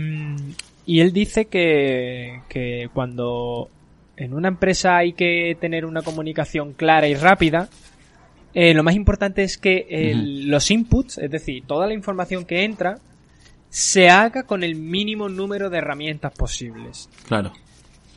y 0.85 1.01
él 1.01 1.13
dice 1.13 1.45
que, 1.45 2.41
que 2.47 2.89
cuando 2.93 3.69
en 4.17 4.33
una 4.33 4.47
empresa 4.47 4.97
hay 4.97 5.13
que 5.13 5.57
tener 5.59 5.85
una 5.85 6.01
comunicación 6.01 6.73
clara 6.73 7.07
y 7.07 7.15
rápida, 7.15 7.69
eh, 8.53 8.73
lo 8.73 8.83
más 8.83 8.95
importante 8.95 9.43
es 9.43 9.57
que 9.57 10.13
los 10.15 10.71
inputs, 10.71 11.19
es 11.19 11.29
decir, 11.29 11.63
toda 11.67 11.85
la 11.85 11.93
información 11.93 12.45
que 12.45 12.63
entra, 12.63 12.97
se 13.69 14.09
haga 14.09 14.43
con 14.43 14.63
el 14.63 14.75
mínimo 14.75 15.29
número 15.29 15.69
de 15.69 15.77
herramientas 15.77 16.33
posibles. 16.33 17.07
Claro. 17.27 17.53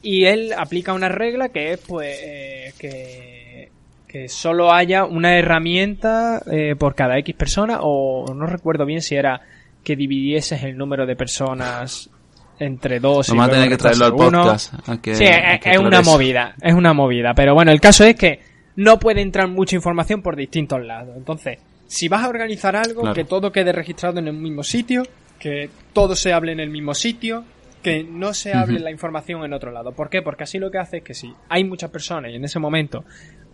Y 0.02 0.24
él 0.24 0.52
aplica 0.56 0.92
una 0.92 1.08
regla 1.08 1.48
que 1.50 1.72
es, 1.72 1.80
pues, 1.80 2.74
que 2.78 3.70
que 4.12 4.28
solo 4.28 4.70
haya 4.70 5.06
una 5.06 5.38
herramienta 5.38 6.42
eh, 6.52 6.76
por 6.78 6.94
cada 6.94 7.16
X 7.20 7.34
persona 7.34 7.78
o 7.80 8.34
no 8.34 8.44
recuerdo 8.44 8.84
bien 8.84 9.00
si 9.00 9.14
era 9.14 9.40
que 9.82 9.96
dividieses 9.96 10.62
el 10.64 10.76
número 10.76 11.06
de 11.06 11.16
personas 11.16 12.10
entre 12.58 13.00
dos 13.00 13.30
y 13.30 13.38
a 13.40 13.48
tener 13.48 13.70
que 13.70 13.78
traerlo 13.78 14.04
al 14.04 14.14
podcast. 14.14 14.74
sí, 15.02 15.24
es, 15.24 15.78
una 15.78 16.02
movida, 16.02 16.54
es 16.60 16.74
una 16.74 16.92
movida. 16.92 17.32
Pero 17.34 17.54
bueno, 17.54 17.72
el 17.72 17.80
caso 17.80 18.04
es 18.04 18.14
que 18.14 18.40
no 18.76 18.98
puede 18.98 19.22
entrar 19.22 19.48
mucha 19.48 19.76
información 19.76 20.20
por 20.20 20.36
distintos 20.36 20.84
lados. 20.84 21.16
Entonces, 21.16 21.58
si 21.86 22.08
vas 22.08 22.22
a 22.22 22.28
organizar 22.28 22.76
algo, 22.76 23.00
Claro. 23.00 23.14
que 23.14 23.24
todo 23.24 23.50
quede 23.50 23.72
registrado 23.72 24.18
en 24.18 24.28
el 24.28 24.34
mismo 24.34 24.62
sitio, 24.62 25.04
que 25.38 25.70
todo 25.94 26.14
se 26.14 26.34
hable 26.34 26.52
en 26.52 26.60
el 26.60 26.68
mismo 26.68 26.94
sitio, 26.94 27.44
que 27.82 28.04
no 28.04 28.32
se 28.34 28.52
hable 28.54 28.78
la 28.80 28.90
información 28.90 29.44
en 29.44 29.52
otro 29.52 29.70
lado. 29.72 29.92
¿Por 29.92 30.08
qué? 30.08 30.22
Porque 30.22 30.44
así 30.44 30.58
lo 30.58 30.70
que 30.70 30.78
hace 30.78 30.98
es 30.98 31.02
que 31.04 31.14
si 31.14 31.32
hay 31.48 31.64
muchas 31.64 31.90
personas 31.90 32.30
y 32.30 32.36
en 32.36 32.44
ese 32.44 32.58
momento 32.58 33.04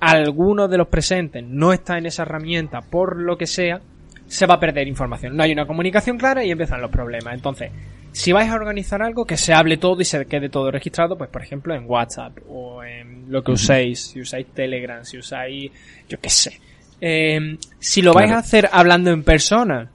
alguno 0.00 0.68
de 0.68 0.78
los 0.78 0.88
presentes 0.88 1.42
no 1.44 1.72
está 1.72 1.98
en 1.98 2.06
esa 2.06 2.22
herramienta 2.22 2.80
por 2.82 3.20
lo 3.20 3.36
que 3.36 3.46
sea, 3.46 3.80
se 4.26 4.46
va 4.46 4.54
a 4.54 4.60
perder 4.60 4.86
información. 4.86 5.36
No 5.36 5.42
hay 5.42 5.52
una 5.52 5.66
comunicación 5.66 6.18
clara 6.18 6.44
y 6.44 6.50
empiezan 6.50 6.80
los 6.82 6.90
problemas. 6.90 7.34
Entonces, 7.34 7.70
si 8.12 8.32
vais 8.32 8.50
a 8.50 8.54
organizar 8.54 9.00
algo, 9.02 9.24
que 9.24 9.36
se 9.36 9.52
hable 9.54 9.76
todo 9.78 10.00
y 10.00 10.04
se 10.04 10.26
quede 10.26 10.48
todo 10.50 10.70
registrado, 10.70 11.16
pues 11.16 11.30
por 11.30 11.42
ejemplo 11.42 11.74
en 11.74 11.84
WhatsApp 11.86 12.38
o 12.48 12.84
en 12.84 13.30
lo 13.32 13.42
que 13.42 13.52
uséis, 13.52 14.00
si 14.12 14.20
usáis 14.20 14.46
Telegram, 14.48 15.04
si 15.04 15.18
usáis, 15.18 15.70
yo 16.08 16.18
qué 16.20 16.28
sé. 16.30 16.60
Eh, 17.00 17.56
si 17.78 18.02
lo 18.02 18.12
vais 18.12 18.26
Claro. 18.26 18.38
a 18.38 18.40
hacer 18.40 18.68
hablando 18.72 19.10
en 19.10 19.22
persona, 19.22 19.90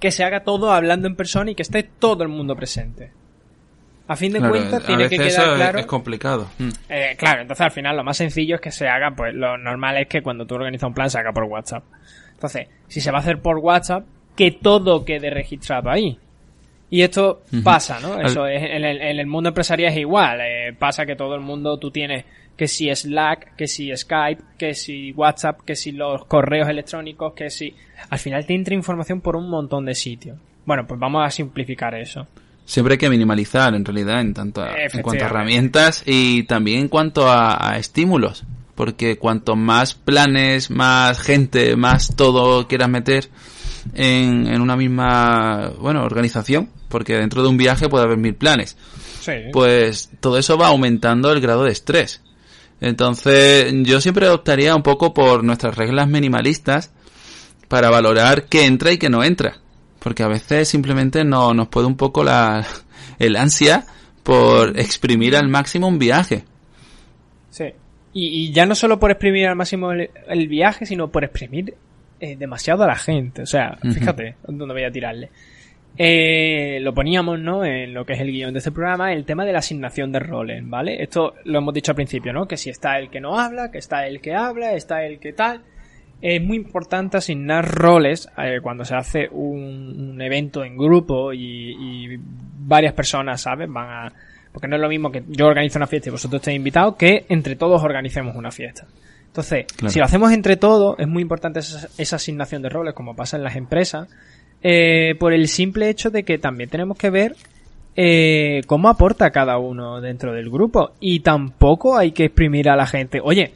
que 0.00 0.10
se 0.10 0.24
haga 0.24 0.44
todo 0.44 0.72
hablando 0.72 1.08
en 1.08 1.16
persona 1.16 1.50
y 1.50 1.54
que 1.54 1.62
esté 1.62 1.82
todo 1.82 2.22
el 2.22 2.28
mundo 2.28 2.54
presente. 2.54 3.10
A 4.08 4.16
fin 4.16 4.32
de 4.32 4.38
Claro, 4.38 4.54
cuentas 4.54 4.84
tiene 4.84 5.08
que 5.08 5.16
quedar 5.16 5.28
eso 5.28 5.54
claro. 5.54 5.78
es 5.78 5.86
complicado. 5.86 6.48
Mm. 6.58 6.68
Eh, 6.88 7.14
claro, 7.18 7.42
entonces 7.42 7.64
al 7.64 7.70
final 7.70 7.96
lo 7.96 8.02
más 8.02 8.16
sencillo 8.16 8.56
es 8.56 8.60
que 8.60 8.70
se 8.72 8.88
haga, 8.88 9.10
pues 9.14 9.34
lo 9.34 9.56
normal 9.58 9.98
es 9.98 10.08
que 10.08 10.22
cuando 10.22 10.46
tú 10.46 10.54
organizas 10.54 10.88
un 10.88 10.94
plan 10.94 11.10
se 11.10 11.18
haga 11.18 11.32
por 11.32 11.44
WhatsApp. 11.44 11.84
Entonces, 12.32 12.68
si 12.88 13.00
se 13.00 13.10
va 13.10 13.18
a 13.18 13.20
hacer 13.20 13.40
por 13.40 13.58
WhatsApp, 13.58 14.04
que 14.34 14.52
todo 14.52 15.04
quede 15.04 15.28
registrado 15.30 15.90
ahí. 15.90 16.18
Y 16.90 17.02
esto 17.02 17.42
pasa, 17.62 18.00
¿no? 18.00 18.18
Eso 18.20 18.46
es, 18.46 18.62
en 18.62 18.82
el, 18.84 19.02
en 19.02 19.20
el 19.20 19.26
mundo 19.26 19.50
empresarial 19.50 19.92
es 19.92 19.98
igual. 19.98 20.40
eh, 20.40 20.72
pasa 20.78 21.04
que 21.04 21.16
todo 21.16 21.34
el 21.34 21.42
mundo, 21.42 21.78
tú 21.78 21.90
tienes 21.90 22.24
que 22.56 22.66
si 22.66 22.92
Slack, 22.94 23.54
que 23.56 23.66
si 23.68 23.94
Skype, 23.94 24.42
que 24.58 24.74
si 24.74 25.12
WhatsApp, 25.12 25.60
que 25.60 25.76
si 25.76 25.92
los 25.92 26.24
correos 26.24 26.68
electrónicos, 26.68 27.34
que 27.34 27.50
si... 27.50 27.74
Al 28.10 28.18
final 28.18 28.44
te 28.46 28.54
entra 28.54 28.74
información 28.74 29.20
por 29.20 29.36
un 29.36 29.48
montón 29.48 29.84
de 29.84 29.94
sitios. 29.94 30.38
Bueno, 30.64 30.86
pues 30.86 30.98
vamos 30.98 31.24
a 31.24 31.30
simplificar 31.30 31.94
eso. 31.94 32.26
Siempre 32.68 32.92
hay 32.94 32.98
que 32.98 33.08
minimalizar, 33.08 33.74
en 33.74 33.82
realidad, 33.82 34.20
en, 34.20 34.34
tanto 34.34 34.60
a- 34.62 34.68
en 34.92 35.00
cuanto 35.02 35.24
a 35.24 35.26
herramientas 35.28 36.02
y 36.04 36.42
también 36.42 36.80
en 36.80 36.88
cuanto 36.88 37.26
a, 37.26 37.70
a 37.72 37.78
estímulos. 37.78 38.44
Porque 38.74 39.16
cuanto 39.16 39.56
más 39.56 39.94
planes, 39.94 40.70
más 40.70 41.18
gente, 41.18 41.76
más 41.76 42.14
todo 42.14 42.68
quieras 42.68 42.90
meter 42.90 43.28
en, 43.94 44.46
en 44.46 44.60
una 44.60 44.76
misma, 44.76 45.70
bueno, 45.80 46.04
organización, 46.04 46.68
porque 46.90 47.14
dentro 47.16 47.42
de 47.42 47.48
un 47.48 47.56
viaje 47.56 47.88
puede 47.88 48.04
haber 48.04 48.18
mil 48.18 48.34
planes, 48.34 48.76
Sí. 49.20 49.32
pues 49.52 50.10
todo 50.20 50.36
eso 50.38 50.58
va 50.58 50.68
aumentando 50.68 51.32
el 51.32 51.40
grado 51.40 51.64
de 51.64 51.72
estrés. 51.72 52.20
Entonces, 52.80 53.72
yo 53.82 54.00
siempre 54.00 54.28
optaría 54.28 54.76
un 54.76 54.82
poco 54.82 55.12
por 55.14 55.42
nuestras 55.42 55.74
reglas 55.76 56.06
minimalistas 56.08 56.92
para 57.66 57.90
valorar 57.90 58.44
qué 58.44 58.66
entra 58.66 58.92
y 58.92 58.98
qué 58.98 59.08
no 59.10 59.24
entra. 59.24 59.56
Porque 59.98 60.22
a 60.22 60.28
veces 60.28 60.68
simplemente 60.68 61.24
no, 61.24 61.54
nos 61.54 61.68
puede 61.68 61.86
un 61.86 61.96
poco 61.96 62.22
la, 62.22 62.64
el 63.18 63.36
ansia 63.36 63.84
por 64.22 64.78
exprimir 64.78 65.36
al 65.36 65.48
máximo 65.48 65.88
un 65.88 65.98
viaje. 65.98 66.44
Sí. 67.50 67.64
Y, 68.12 68.44
y 68.44 68.52
ya 68.52 68.66
no 68.66 68.74
solo 68.74 68.98
por 68.98 69.10
exprimir 69.10 69.46
al 69.46 69.56
máximo 69.56 69.92
el, 69.92 70.10
el 70.28 70.48
viaje, 70.48 70.86
sino 70.86 71.08
por 71.08 71.24
exprimir 71.24 71.74
eh, 72.20 72.36
demasiado 72.36 72.84
a 72.84 72.86
la 72.86 72.96
gente. 72.96 73.42
O 73.42 73.46
sea, 73.46 73.78
fíjate 73.82 74.36
dónde 74.46 74.74
voy 74.74 74.84
a 74.84 74.90
tirarle. 74.90 75.30
Eh, 75.96 76.78
lo 76.80 76.94
poníamos, 76.94 77.40
¿no? 77.40 77.64
En 77.64 77.92
lo 77.92 78.04
que 78.04 78.12
es 78.12 78.20
el 78.20 78.30
guion 78.30 78.52
de 78.52 78.58
este 78.58 78.70
programa, 78.70 79.12
el 79.12 79.24
tema 79.24 79.44
de 79.44 79.52
la 79.52 79.58
asignación 79.58 80.12
de 80.12 80.20
roles, 80.20 80.62
¿vale? 80.64 81.02
Esto 81.02 81.34
lo 81.44 81.58
hemos 81.58 81.74
dicho 81.74 81.90
al 81.90 81.96
principio, 81.96 82.32
¿no? 82.32 82.46
Que 82.46 82.56
si 82.56 82.70
está 82.70 82.98
el 82.98 83.10
que 83.10 83.20
no 83.20 83.38
habla, 83.38 83.70
que 83.70 83.78
está 83.78 84.06
el 84.06 84.20
que 84.20 84.34
habla, 84.34 84.74
está 84.74 85.04
el 85.04 85.18
que 85.18 85.32
tal. 85.32 85.62
Es 86.20 86.42
muy 86.42 86.56
importante 86.56 87.16
asignar 87.16 87.68
roles 87.70 88.28
eh, 88.36 88.58
cuando 88.62 88.84
se 88.84 88.94
hace 88.94 89.28
un, 89.30 90.12
un 90.14 90.20
evento 90.22 90.64
en 90.64 90.76
grupo 90.76 91.32
y, 91.32 91.38
y 91.40 92.18
varias 92.58 92.92
personas, 92.94 93.40
¿sabes? 93.40 93.68
Van 93.70 93.88
a... 93.88 94.12
Porque 94.52 94.66
no 94.66 94.76
es 94.76 94.82
lo 94.82 94.88
mismo 94.88 95.12
que 95.12 95.22
yo 95.28 95.46
organizo 95.46 95.78
una 95.78 95.86
fiesta 95.86 96.08
y 96.08 96.12
vosotros 96.12 96.40
estéis 96.40 96.56
invitados 96.56 96.96
que 96.96 97.26
entre 97.28 97.54
todos 97.54 97.82
organicemos 97.84 98.34
una 98.34 98.50
fiesta. 98.50 98.86
Entonces, 99.26 99.66
Claro. 99.76 99.92
si 99.92 99.98
lo 100.00 100.04
hacemos 100.06 100.32
entre 100.32 100.56
todos, 100.56 100.98
es 100.98 101.06
muy 101.06 101.22
importante 101.22 101.60
esa, 101.60 101.88
esa 101.98 102.16
asignación 102.16 102.62
de 102.62 102.68
roles, 102.70 102.94
como 102.94 103.14
pasa 103.14 103.36
en 103.36 103.44
las 103.44 103.54
empresas, 103.56 104.08
eh, 104.62 105.14
por 105.20 105.32
el 105.32 105.46
simple 105.46 105.88
hecho 105.88 106.10
de 106.10 106.24
que 106.24 106.38
también 106.38 106.68
tenemos 106.70 106.98
que 106.98 107.10
ver 107.10 107.36
eh, 107.94 108.62
cómo 108.66 108.88
aporta 108.88 109.30
cada 109.30 109.58
uno 109.58 110.00
dentro 110.00 110.32
del 110.32 110.50
grupo. 110.50 110.92
Y 110.98 111.20
tampoco 111.20 111.96
hay 111.96 112.10
que 112.12 112.24
exprimir 112.24 112.68
a 112.68 112.74
la 112.74 112.86
gente, 112.86 113.20
oye, 113.22 113.52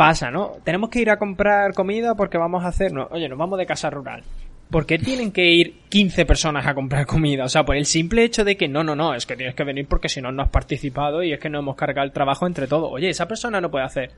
pasa, 0.00 0.30
¿no? 0.30 0.52
Tenemos 0.64 0.88
que 0.88 0.98
ir 1.02 1.10
a 1.10 1.18
comprar 1.18 1.74
comida 1.74 2.14
porque 2.14 2.38
vamos 2.38 2.64
a 2.64 2.68
hacer, 2.68 2.90
no, 2.90 3.06
oye, 3.10 3.28
nos 3.28 3.36
vamos 3.36 3.58
de 3.58 3.66
casa 3.66 3.90
rural. 3.90 4.22
¿Por 4.70 4.86
qué 4.86 4.96
tienen 4.96 5.30
que 5.30 5.44
ir 5.50 5.80
15 5.90 6.24
personas 6.24 6.66
a 6.66 6.72
comprar 6.72 7.04
comida? 7.04 7.44
O 7.44 7.50
sea, 7.50 7.66
por 7.66 7.76
el 7.76 7.84
simple 7.84 8.24
hecho 8.24 8.42
de 8.42 8.56
que 8.56 8.66
no, 8.66 8.82
no, 8.82 8.96
no, 8.96 9.14
es 9.14 9.26
que 9.26 9.36
tienes 9.36 9.54
que 9.54 9.62
venir 9.62 9.86
porque 9.86 10.08
si 10.08 10.22
no, 10.22 10.32
no 10.32 10.42
has 10.42 10.48
participado 10.48 11.22
y 11.22 11.34
es 11.34 11.38
que 11.38 11.50
no 11.50 11.58
hemos 11.58 11.76
cargado 11.76 12.06
el 12.06 12.12
trabajo 12.12 12.46
entre 12.46 12.66
todos. 12.66 12.88
Oye, 12.90 13.10
esa 13.10 13.28
persona 13.28 13.60
no 13.60 13.70
puede 13.70 13.84
hacer 13.84 14.10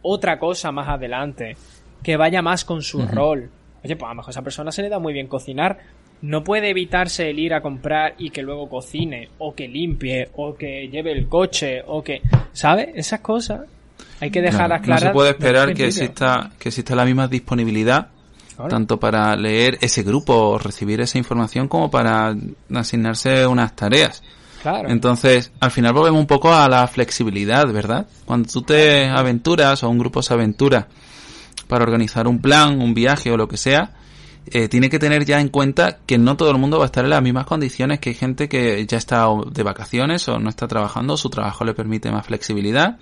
otra 0.00 0.38
cosa 0.38 0.72
más 0.72 0.88
adelante, 0.88 1.54
que 2.02 2.16
vaya 2.16 2.40
más 2.40 2.64
con 2.64 2.80
su 2.80 3.06
rol. 3.06 3.50
Oye, 3.84 3.94
pues 3.94 4.06
a 4.06 4.14
lo 4.14 4.14
mejor 4.14 4.30
a 4.30 4.32
esa 4.32 4.42
persona 4.42 4.72
se 4.72 4.80
le 4.80 4.88
da 4.88 4.98
muy 4.98 5.12
bien 5.12 5.28
cocinar. 5.28 5.76
No 6.22 6.44
puede 6.44 6.70
evitarse 6.70 7.28
el 7.28 7.38
ir 7.38 7.52
a 7.52 7.60
comprar 7.60 8.14
y 8.16 8.30
que 8.30 8.40
luego 8.40 8.70
cocine, 8.70 9.28
o 9.36 9.54
que 9.54 9.68
limpie, 9.68 10.30
o 10.34 10.54
que 10.54 10.88
lleve 10.88 11.12
el 11.12 11.28
coche, 11.28 11.82
o 11.86 12.02
que... 12.02 12.22
¿Sabes? 12.54 12.88
Esas 12.94 13.20
cosas 13.20 13.66
hay 14.20 14.30
que 14.30 14.40
dejarlas 14.40 14.80
Claro, 14.80 14.82
claras. 14.82 15.02
no 15.02 15.08
se 15.08 15.12
puede 15.12 15.30
esperar 15.30 15.74
que 15.74 15.86
exista, 15.86 16.50
que 16.58 16.68
exista 16.70 16.94
la 16.94 17.04
misma 17.04 17.28
disponibilidad 17.28 18.08
tanto 18.68 18.98
para 18.98 19.36
leer 19.36 19.78
ese 19.80 20.02
grupo 20.02 20.34
o 20.34 20.58
recibir 20.58 21.00
esa 21.00 21.18
información 21.18 21.68
como 21.68 21.90
para 21.90 22.34
asignarse 22.74 23.46
unas 23.46 23.76
tareas. 23.76 24.22
Claro. 24.62 24.88
Entonces, 24.88 25.52
al 25.60 25.70
final 25.70 25.92
volvemos 25.92 26.18
un 26.18 26.26
poco 26.26 26.52
a 26.52 26.68
la 26.68 26.86
flexibilidad, 26.88 27.70
¿verdad? 27.70 28.06
Cuando 28.24 28.48
tú 28.48 28.62
te 28.62 29.08
aventuras 29.08 29.82
o 29.82 29.90
un 29.90 29.98
grupo 29.98 30.22
se 30.22 30.32
aventura 30.32 30.88
para 31.68 31.84
organizar 31.84 32.26
un 32.26 32.40
plan, 32.40 32.80
un 32.80 32.94
viaje 32.94 33.30
o 33.30 33.36
lo 33.36 33.46
que 33.46 33.56
sea, 33.58 33.92
eh, 34.46 34.68
tiene 34.68 34.88
que 34.88 34.98
tener 34.98 35.24
ya 35.24 35.40
en 35.40 35.48
cuenta 35.48 35.98
que 36.06 36.18
no 36.18 36.36
todo 36.36 36.50
el 36.50 36.58
mundo 36.58 36.78
va 36.78 36.84
a 36.84 36.86
estar 36.86 37.04
en 37.04 37.10
las 37.10 37.22
mismas 37.22 37.46
condiciones, 37.46 37.98
que 38.00 38.10
hay 38.10 38.14
gente 38.14 38.48
que 38.48 38.86
ya 38.86 38.96
está 38.96 39.26
de 39.50 39.62
vacaciones 39.62 40.26
o 40.28 40.38
no 40.38 40.48
está 40.48 40.66
trabajando, 40.66 41.16
su 41.16 41.28
trabajo 41.30 41.64
le 41.64 41.74
permite 41.74 42.10
más 42.10 42.26
flexibilidad. 42.26 42.98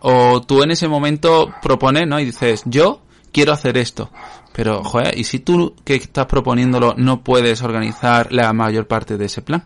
O 0.00 0.40
tú 0.40 0.62
en 0.62 0.70
ese 0.70 0.88
momento 0.88 1.52
propones, 1.62 2.06
¿no? 2.06 2.20
Y 2.20 2.24
dices, 2.26 2.62
yo 2.66 3.00
quiero 3.32 3.52
hacer 3.52 3.76
esto. 3.76 4.10
Pero, 4.52 4.82
joder, 4.82 5.16
¿y 5.16 5.24
si 5.24 5.38
tú 5.38 5.74
que 5.84 5.94
estás 5.94 6.26
proponiéndolo 6.26 6.94
no 6.96 7.22
puedes 7.22 7.62
organizar 7.62 8.32
la 8.32 8.52
mayor 8.52 8.86
parte 8.86 9.16
de 9.16 9.26
ese 9.26 9.42
plan? 9.42 9.64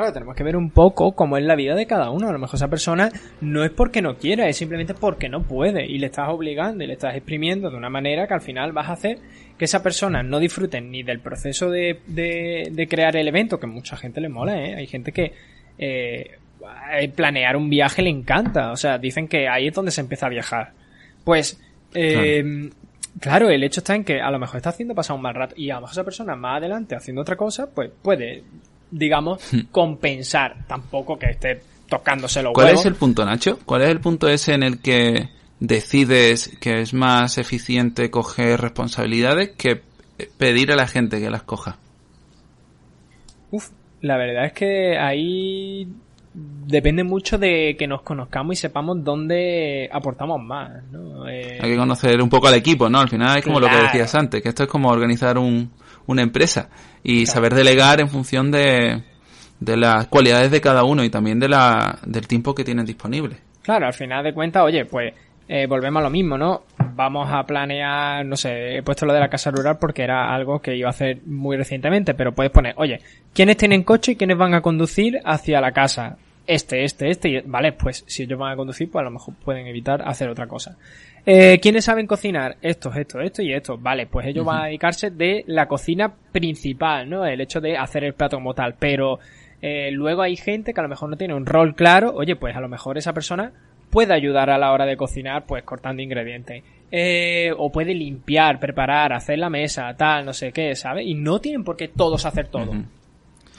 Claro, 0.00 0.12
tenemos 0.14 0.34
que 0.34 0.44
ver 0.44 0.56
un 0.56 0.70
poco 0.70 1.12
cómo 1.12 1.36
es 1.36 1.44
la 1.44 1.56
vida 1.56 1.74
de 1.74 1.86
cada 1.86 2.10
uno. 2.10 2.28
A 2.28 2.32
lo 2.32 2.38
mejor 2.38 2.54
esa 2.54 2.68
persona 2.68 3.10
no 3.40 3.64
es 3.64 3.70
porque 3.70 4.00
no 4.00 4.16
quiera, 4.16 4.48
es 4.48 4.56
simplemente 4.56 4.94
porque 4.94 5.28
no 5.28 5.42
puede. 5.42 5.84
Y 5.84 5.98
le 5.98 6.06
estás 6.06 6.28
obligando 6.30 6.82
y 6.82 6.86
le 6.86 6.94
estás 6.94 7.16
exprimiendo 7.16 7.70
de 7.70 7.76
una 7.76 7.90
manera 7.90 8.26
que 8.26 8.34
al 8.34 8.40
final 8.40 8.72
vas 8.72 8.88
a 8.88 8.92
hacer 8.92 9.18
que 9.58 9.66
esa 9.66 9.82
persona 9.82 10.22
no 10.22 10.38
disfrute 10.38 10.80
ni 10.80 11.02
del 11.02 11.20
proceso 11.20 11.68
de, 11.68 11.98
crear 12.88 13.14
el 13.16 13.28
evento, 13.28 13.60
que 13.60 13.66
mucha 13.66 13.96
gente 13.96 14.22
le 14.22 14.30
mola, 14.30 14.56
¿eh? 14.64 14.74
Hay 14.76 14.86
gente 14.86 15.12
que 15.12 15.34
eh, 15.76 16.38
planear 17.14 17.56
un 17.56 17.70
viaje 17.70 18.02
le 18.02 18.10
encanta. 18.10 18.72
O 18.72 18.76
sea, 18.76 18.98
dicen 18.98 19.28
que 19.28 19.48
ahí 19.48 19.68
es 19.68 19.74
donde 19.74 19.90
se 19.90 20.00
empieza 20.00 20.26
a 20.26 20.30
viajar. 20.30 20.72
Pues, 21.24 21.60
eh, 21.94 22.70
claro. 23.20 23.50
el 23.50 23.62
hecho 23.64 23.80
está 23.80 23.94
en 23.94 24.04
que 24.04 24.20
a 24.20 24.30
lo 24.30 24.38
mejor 24.38 24.56
está 24.56 24.70
haciendo 24.70 24.94
pasar 24.94 25.16
un 25.16 25.22
mal 25.22 25.34
rato 25.34 25.54
y 25.56 25.70
a 25.70 25.76
lo 25.76 25.82
mejor 25.82 25.92
esa 25.92 26.04
persona 26.04 26.36
más 26.36 26.58
adelante 26.58 26.94
haciendo 26.94 27.22
otra 27.22 27.36
cosa, 27.36 27.68
pues 27.68 27.90
puede, 28.02 28.44
digamos, 28.90 29.42
compensar. 29.70 30.66
Tampoco 30.66 31.18
que 31.18 31.30
esté 31.30 31.60
tocándose 31.88 32.42
los 32.42 32.52
¿Cuál 32.52 32.66
huevos. 32.66 32.80
es 32.80 32.86
el 32.86 32.94
punto, 32.94 33.24
Nacho? 33.24 33.58
¿Cuál 33.66 33.82
es 33.82 33.88
el 33.88 34.00
punto 34.00 34.28
ese 34.28 34.54
en 34.54 34.62
el 34.62 34.80
que 34.80 35.28
decides 35.58 36.56
que 36.60 36.80
es 36.80 36.94
más 36.94 37.36
eficiente 37.36 38.10
coger 38.10 38.60
responsabilidades 38.60 39.50
que 39.50 39.82
pedir 40.38 40.72
a 40.72 40.76
la 40.76 40.86
gente 40.86 41.20
que 41.20 41.30
las 41.30 41.42
coja? 41.42 41.78
Uf, 43.50 43.70
la 44.00 44.16
verdad 44.16 44.46
es 44.46 44.52
que 44.52 44.96
ahí 44.98 45.88
depende 46.32 47.02
mucho 47.02 47.38
de 47.38 47.76
que 47.78 47.86
nos 47.86 48.02
conozcamos 48.02 48.54
y 48.54 48.56
sepamos 48.60 49.02
dónde 49.02 49.88
aportamos 49.92 50.40
más, 50.40 50.82
¿no? 50.92 51.28
Eh, 51.28 51.58
Hay 51.60 51.70
que 51.70 51.76
conocer 51.76 52.22
un 52.22 52.28
poco 52.28 52.48
al 52.48 52.54
equipo, 52.54 52.88
¿no? 52.88 53.00
Al 53.00 53.08
final 53.08 53.38
es 53.38 53.44
como 53.44 53.58
lo 53.60 53.68
que 53.68 53.76
decías 53.76 54.14
antes, 54.14 54.42
que 54.42 54.48
esto 54.48 54.62
es 54.62 54.68
como 54.68 54.90
organizar 54.90 55.38
un, 55.38 55.70
una 56.06 56.22
empresa 56.22 56.68
y 57.02 57.26
saber 57.26 57.54
delegar 57.54 58.00
en 58.00 58.08
función 58.08 58.50
de, 58.50 59.02
de 59.58 59.76
las 59.76 60.06
cualidades 60.06 60.50
de 60.50 60.60
cada 60.60 60.84
uno 60.84 61.02
y 61.02 61.10
también 61.10 61.40
de 61.40 61.48
la, 61.48 61.98
del 62.06 62.26
tiempo 62.28 62.54
que 62.54 62.64
tienen 62.64 62.86
disponible. 62.86 63.38
Claro, 63.62 63.86
al 63.86 63.94
final 63.94 64.24
de 64.24 64.32
cuentas, 64.32 64.62
oye, 64.62 64.84
pues 64.84 65.12
eh, 65.52 65.66
volvemos 65.66 65.98
a 65.98 66.04
lo 66.04 66.10
mismo, 66.10 66.38
¿no? 66.38 66.62
Vamos 66.94 67.28
a 67.28 67.42
planear, 67.42 68.24
no 68.24 68.36
sé, 68.36 68.76
he 68.76 68.82
puesto 68.84 69.04
lo 69.04 69.12
de 69.12 69.18
la 69.18 69.28
casa 69.28 69.50
rural 69.50 69.78
porque 69.80 70.04
era 70.04 70.32
algo 70.32 70.60
que 70.60 70.76
iba 70.76 70.86
a 70.86 70.90
hacer 70.90 71.18
muy 71.26 71.56
recientemente, 71.56 72.14
pero 72.14 72.32
puedes 72.32 72.52
poner, 72.52 72.72
oye, 72.76 73.00
¿quiénes 73.34 73.56
tienen 73.56 73.82
coche 73.82 74.12
y 74.12 74.16
quiénes 74.16 74.38
van 74.38 74.54
a 74.54 74.60
conducir 74.60 75.18
hacia 75.24 75.60
la 75.60 75.72
casa? 75.72 76.18
Este, 76.46 76.84
este, 76.84 77.10
este, 77.10 77.28
y, 77.28 77.40
vale, 77.40 77.72
pues 77.72 78.04
si 78.06 78.22
ellos 78.22 78.38
van 78.38 78.52
a 78.52 78.56
conducir, 78.56 78.92
pues 78.92 79.00
a 79.00 79.04
lo 79.06 79.10
mejor 79.10 79.34
pueden 79.44 79.66
evitar 79.66 80.02
hacer 80.06 80.28
otra 80.28 80.46
cosa. 80.46 80.76
Eh, 81.26 81.58
¿Quiénes 81.60 81.84
saben 81.84 82.06
cocinar? 82.06 82.56
Estos, 82.62 82.94
estos, 82.94 83.20
estos 83.24 83.44
y 83.44 83.52
estos. 83.52 83.82
Vale, 83.82 84.06
pues 84.06 84.28
ellos 84.28 84.46
van 84.46 84.62
a 84.62 84.66
dedicarse 84.66 85.10
de 85.10 85.42
la 85.48 85.66
cocina 85.66 86.14
principal, 86.30 87.10
¿no? 87.10 87.26
El 87.26 87.40
hecho 87.40 87.60
de 87.60 87.76
hacer 87.76 88.04
el 88.04 88.14
plato 88.14 88.36
como 88.36 88.54
tal. 88.54 88.76
Pero 88.78 89.18
eh, 89.60 89.90
luego 89.90 90.22
hay 90.22 90.36
gente 90.36 90.72
que 90.72 90.80
a 90.80 90.84
lo 90.84 90.88
mejor 90.88 91.10
no 91.10 91.16
tiene 91.16 91.34
un 91.34 91.44
rol 91.44 91.74
claro. 91.74 92.12
Oye, 92.14 92.36
pues 92.36 92.54
a 92.56 92.60
lo 92.60 92.68
mejor 92.68 92.98
esa 92.98 93.12
persona 93.12 93.52
puede 93.90 94.14
ayudar 94.14 94.50
a 94.50 94.58
la 94.58 94.72
hora 94.72 94.86
de 94.86 94.96
cocinar, 94.96 95.44
pues 95.46 95.62
cortando 95.64 96.02
ingredientes. 96.02 96.62
Eh, 96.92 97.52
o 97.56 97.70
puede 97.70 97.94
limpiar, 97.94 98.58
preparar, 98.58 99.12
hacer 99.12 99.38
la 99.38 99.48
mesa, 99.50 99.94
tal, 99.96 100.24
no 100.24 100.32
sé 100.32 100.50
qué, 100.52 100.74
¿sabes? 100.74 101.06
Y 101.06 101.14
no 101.14 101.40
tienen 101.40 101.62
por 101.62 101.76
qué 101.76 101.88
todos 101.88 102.24
hacer 102.26 102.48
todo. 102.48 102.72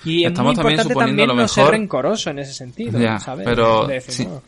Y 0.03 0.25
Estamos 0.25 0.53
es 0.57 0.63
muy 0.63 0.75
también 0.75 0.79
importante 0.81 0.95
también 1.09 1.27
lo 1.29 1.35
no 1.35 1.47
ser 1.47 1.67
rencoroso 1.67 2.29
en 2.31 2.39
ese 2.39 2.53
sentido, 2.53 2.99
Ya, 2.99 3.19
¿sabes? 3.19 3.45
pero 3.45 3.87
decir, 3.87 4.27
no, 4.27 4.41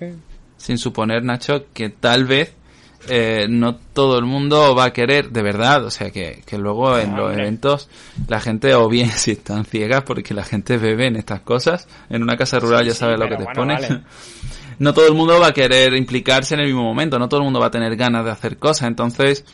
sin 0.57 0.77
suponer, 0.77 1.23
Nacho, 1.23 1.65
que 1.73 1.89
tal 1.89 2.25
vez 2.25 2.53
eh, 3.07 3.45
no 3.49 3.75
todo 3.75 4.17
el 4.17 4.25
mundo 4.25 4.75
va 4.75 4.85
a 4.85 4.93
querer 4.93 5.29
de 5.29 5.41
verdad, 5.43 5.85
o 5.85 5.91
sea, 5.91 6.09
que, 6.09 6.41
que 6.45 6.57
luego 6.57 6.97
en 6.97 7.15
los 7.15 7.27
hombre. 7.29 7.43
eventos 7.43 7.89
la 8.27 8.39
gente, 8.39 8.73
o 8.75 8.89
bien 8.89 9.09
si 9.11 9.31
están 9.31 9.63
ciegas 9.65 10.03
porque 10.03 10.33
la 10.33 10.43
gente 10.43 10.77
bebe 10.77 11.07
en 11.07 11.15
estas 11.17 11.41
cosas, 11.41 11.87
en 12.09 12.23
una 12.23 12.35
casa 12.35 12.59
rural 12.59 12.81
Sí, 12.81 12.87
ya 12.87 12.93
sí, 12.93 12.99
sabes 12.99 13.19
lo 13.19 13.27
que 13.29 13.35
te 13.37 13.43
bueno, 13.43 13.59
pones. 13.61 13.81
vale. 13.89 14.01
No 14.79 14.93
todo 14.93 15.07
el 15.07 15.13
mundo 15.13 15.39
va 15.39 15.47
a 15.47 15.53
querer 15.53 15.93
implicarse 15.93 16.53
en 16.55 16.61
el 16.61 16.67
mismo 16.67 16.83
momento, 16.83 17.19
no 17.19 17.27
todo 17.29 17.39
el 17.41 17.45
mundo 17.45 17.59
va 17.59 17.67
a 17.67 17.71
tener 17.71 17.95
ganas 17.95 18.25
de 18.25 18.31
hacer 18.31 18.57
cosas, 18.57 18.87
entonces 18.87 19.45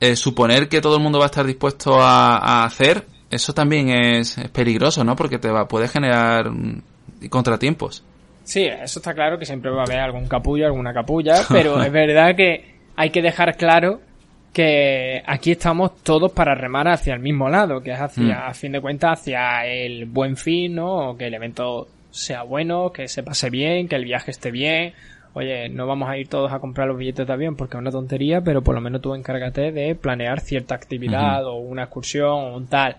eh, 0.00 0.16
suponer 0.16 0.68
que 0.68 0.80
todo 0.80 0.96
el 0.96 1.02
mundo 1.02 1.18
va 1.18 1.26
a 1.26 1.32
estar 1.32 1.46
dispuesto 1.46 2.00
a, 2.02 2.36
a 2.38 2.64
hacer, 2.64 3.06
eso 3.30 3.52
también 3.54 3.88
es, 3.88 4.36
es 4.38 4.48
peligroso, 4.50 5.04
¿no? 5.04 5.14
Porque 5.16 5.38
te 5.38 5.48
va, 5.50 5.66
puede 5.68 5.88
generar 5.88 6.50
mm, 6.50 6.82
contratiempos. 7.30 8.04
Sí, 8.44 8.64
eso 8.64 8.98
está 8.98 9.14
claro 9.14 9.38
que 9.38 9.46
siempre 9.46 9.70
va 9.70 9.82
a 9.82 9.84
haber 9.84 10.00
algún 10.00 10.26
capullo, 10.26 10.66
alguna 10.66 10.92
capulla, 10.92 11.42
pero 11.48 11.80
es 11.82 11.92
verdad 11.92 12.34
que 12.36 12.74
hay 12.96 13.10
que 13.10 13.22
dejar 13.22 13.56
claro 13.56 14.00
que 14.52 15.22
aquí 15.26 15.52
estamos 15.52 15.96
todos 16.02 16.30
para 16.32 16.54
remar 16.54 16.86
hacia 16.88 17.14
el 17.14 17.20
mismo 17.20 17.48
lado, 17.48 17.80
que 17.80 17.92
es 17.92 17.98
hacia, 18.00 18.22
Mm. 18.24 18.50
a 18.50 18.54
fin 18.54 18.72
de 18.72 18.80
cuentas, 18.82 19.20
hacia 19.20 19.64
el 19.66 20.04
buen 20.04 20.36
fin, 20.36 20.74
¿no? 20.74 21.10
O 21.10 21.16
que 21.16 21.28
el 21.28 21.34
evento 21.34 21.86
sea 22.12 22.42
bueno, 22.44 22.92
que 22.92 23.08
se 23.08 23.24
pase 23.24 23.50
bien, 23.50 23.88
que 23.88 23.96
el 23.96 24.04
viaje 24.04 24.30
esté 24.30 24.52
bien. 24.52 24.94
Oye, 25.34 25.68
no 25.70 25.86
vamos 25.86 26.08
a 26.08 26.16
ir 26.18 26.28
todos 26.28 26.52
a 26.52 26.60
comprar 26.60 26.86
los 26.86 26.96
billetes 26.98 27.26
de 27.26 27.32
avión 27.32 27.56
porque 27.56 27.76
es 27.76 27.80
una 27.80 27.90
tontería, 27.90 28.42
pero 28.42 28.62
por 28.62 28.74
lo 28.74 28.80
menos 28.80 29.00
tú 29.00 29.14
encárgate 29.14 29.72
de 29.72 29.94
planear 29.94 30.40
cierta 30.40 30.74
actividad 30.74 31.44
o 31.46 31.54
una 31.56 31.84
excursión 31.84 32.28
o 32.30 32.56
un 32.56 32.66
tal. 32.68 32.96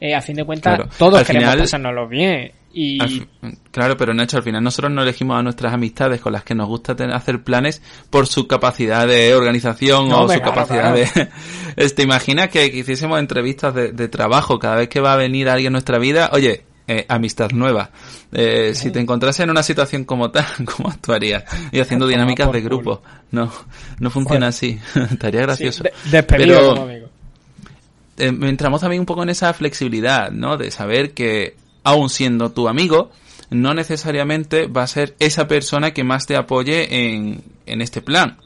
Eh, 0.00 0.14
a 0.14 0.20
fin 0.20 0.34
de 0.36 0.44
cuentas, 0.44 0.74
Claro, 0.76 0.90
todos 0.98 1.20
al 1.20 1.26
queremos 1.26 1.44
final- 1.50 1.58
pasárnoslo 1.60 2.08
bien. 2.08 2.52
Y 2.76 3.00
Al 3.00 3.28
Claro, 3.70 3.96
pero 3.96 4.12
Nacho, 4.14 4.36
al 4.38 4.42
final 4.42 4.64
nosotros 4.64 4.90
no 4.90 5.02
elegimos 5.02 5.38
a 5.38 5.42
nuestras 5.44 5.72
amistades 5.72 6.20
con 6.20 6.32
las 6.32 6.42
que 6.42 6.56
nos 6.56 6.66
gusta 6.66 6.96
tener- 6.96 7.14
hacer 7.14 7.44
planes 7.44 7.80
por 8.10 8.26
su 8.26 8.48
capacidad 8.48 9.06
de 9.06 9.32
organización 9.34 10.08
No, 10.08 10.22
o 10.22 10.28
su 10.28 10.38
claro, 10.40 10.44
capacidad 10.54 10.94
claro. 10.94 11.30
de... 11.76 11.88
¿Te 11.90 12.02
imaginas 12.02 12.48
que, 12.48 12.72
que 12.72 12.78
hiciésemos 12.78 13.20
entrevistas 13.20 13.74
de, 13.74 13.92
de 13.92 14.08
trabajo 14.08 14.58
cada 14.58 14.76
vez 14.76 14.88
que 14.88 15.00
va 15.00 15.12
a 15.12 15.16
venir 15.16 15.48
alguien 15.48 15.68
en 15.68 15.72
nuestra 15.74 15.98
vida? 15.98 16.30
Oye, 16.32 16.64
eh, 16.88 17.06
amistad 17.08 17.50
nueva. 17.52 17.90
Eh, 18.32 18.72
si 18.74 18.90
te 18.90 19.00
encontrase 19.00 19.42
en 19.42 19.50
una 19.50 19.62
situación 19.62 20.04
como 20.04 20.30
tal, 20.30 20.46
¿cómo 20.76 20.88
actuarías? 20.90 21.44
Y 21.72 21.80
haciendo 21.80 22.06
dinámicas 22.06 22.50
de 22.52 22.60
grupo. 22.60 23.02
No, 23.30 23.50
no 23.98 24.10
funciona 24.10 24.48
así. 24.48 24.78
Estaría 25.10 25.42
gracioso. 25.42 25.82
Sí, 25.84 25.90
de- 26.10 26.16
despedido 26.18 26.56
Pero- 26.58 26.68
como 26.70 26.82
amigo. 26.82 27.06
eh, 28.18 28.26
entramos 28.42 28.80
también 28.80 29.00
un 29.00 29.06
poco 29.06 29.22
en 29.22 29.30
esa 29.30 29.52
flexibilidad, 29.54 30.30
¿no? 30.30 30.56
De 30.56 30.70
saber 30.70 31.12
que, 31.14 31.56
aun 31.82 32.08
siendo 32.10 32.50
tu 32.52 32.68
amigo, 32.68 33.10
no 33.50 33.74
necesariamente 33.74 34.66
va 34.66 34.82
a 34.82 34.86
ser 34.86 35.14
esa 35.18 35.46
persona 35.48 35.92
que 35.92 36.02
más 36.04 36.26
te 36.26 36.36
apoye 36.36 37.12
en, 37.14 37.42
en 37.66 37.80
este 37.80 38.00
plan. 38.02 38.38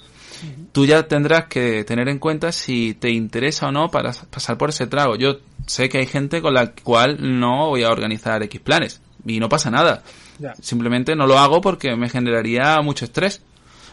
Tú 0.72 0.86
ya 0.86 1.08
tendrás 1.08 1.46
que 1.46 1.82
tener 1.84 2.08
en 2.08 2.18
cuenta 2.20 2.52
si 2.52 2.94
te 2.94 3.10
interesa 3.10 3.68
o 3.68 3.72
no 3.72 3.90
para 3.90 4.12
pasar 4.12 4.56
por 4.56 4.70
ese 4.70 4.86
trago. 4.86 5.16
Yo 5.16 5.38
sé 5.68 5.88
que 5.88 5.98
hay 5.98 6.06
gente 6.06 6.42
con 6.42 6.54
la 6.54 6.72
cual 6.72 7.18
no 7.38 7.68
voy 7.68 7.84
a 7.84 7.90
organizar 7.90 8.42
X 8.42 8.60
planes 8.60 9.00
y 9.24 9.38
no 9.38 9.48
pasa 9.48 9.70
nada. 9.70 10.02
Ya. 10.38 10.54
Simplemente 10.60 11.14
no 11.14 11.26
lo 11.26 11.38
hago 11.38 11.60
porque 11.60 11.94
me 11.96 12.08
generaría 12.08 12.80
mucho 12.82 13.04
estrés 13.04 13.42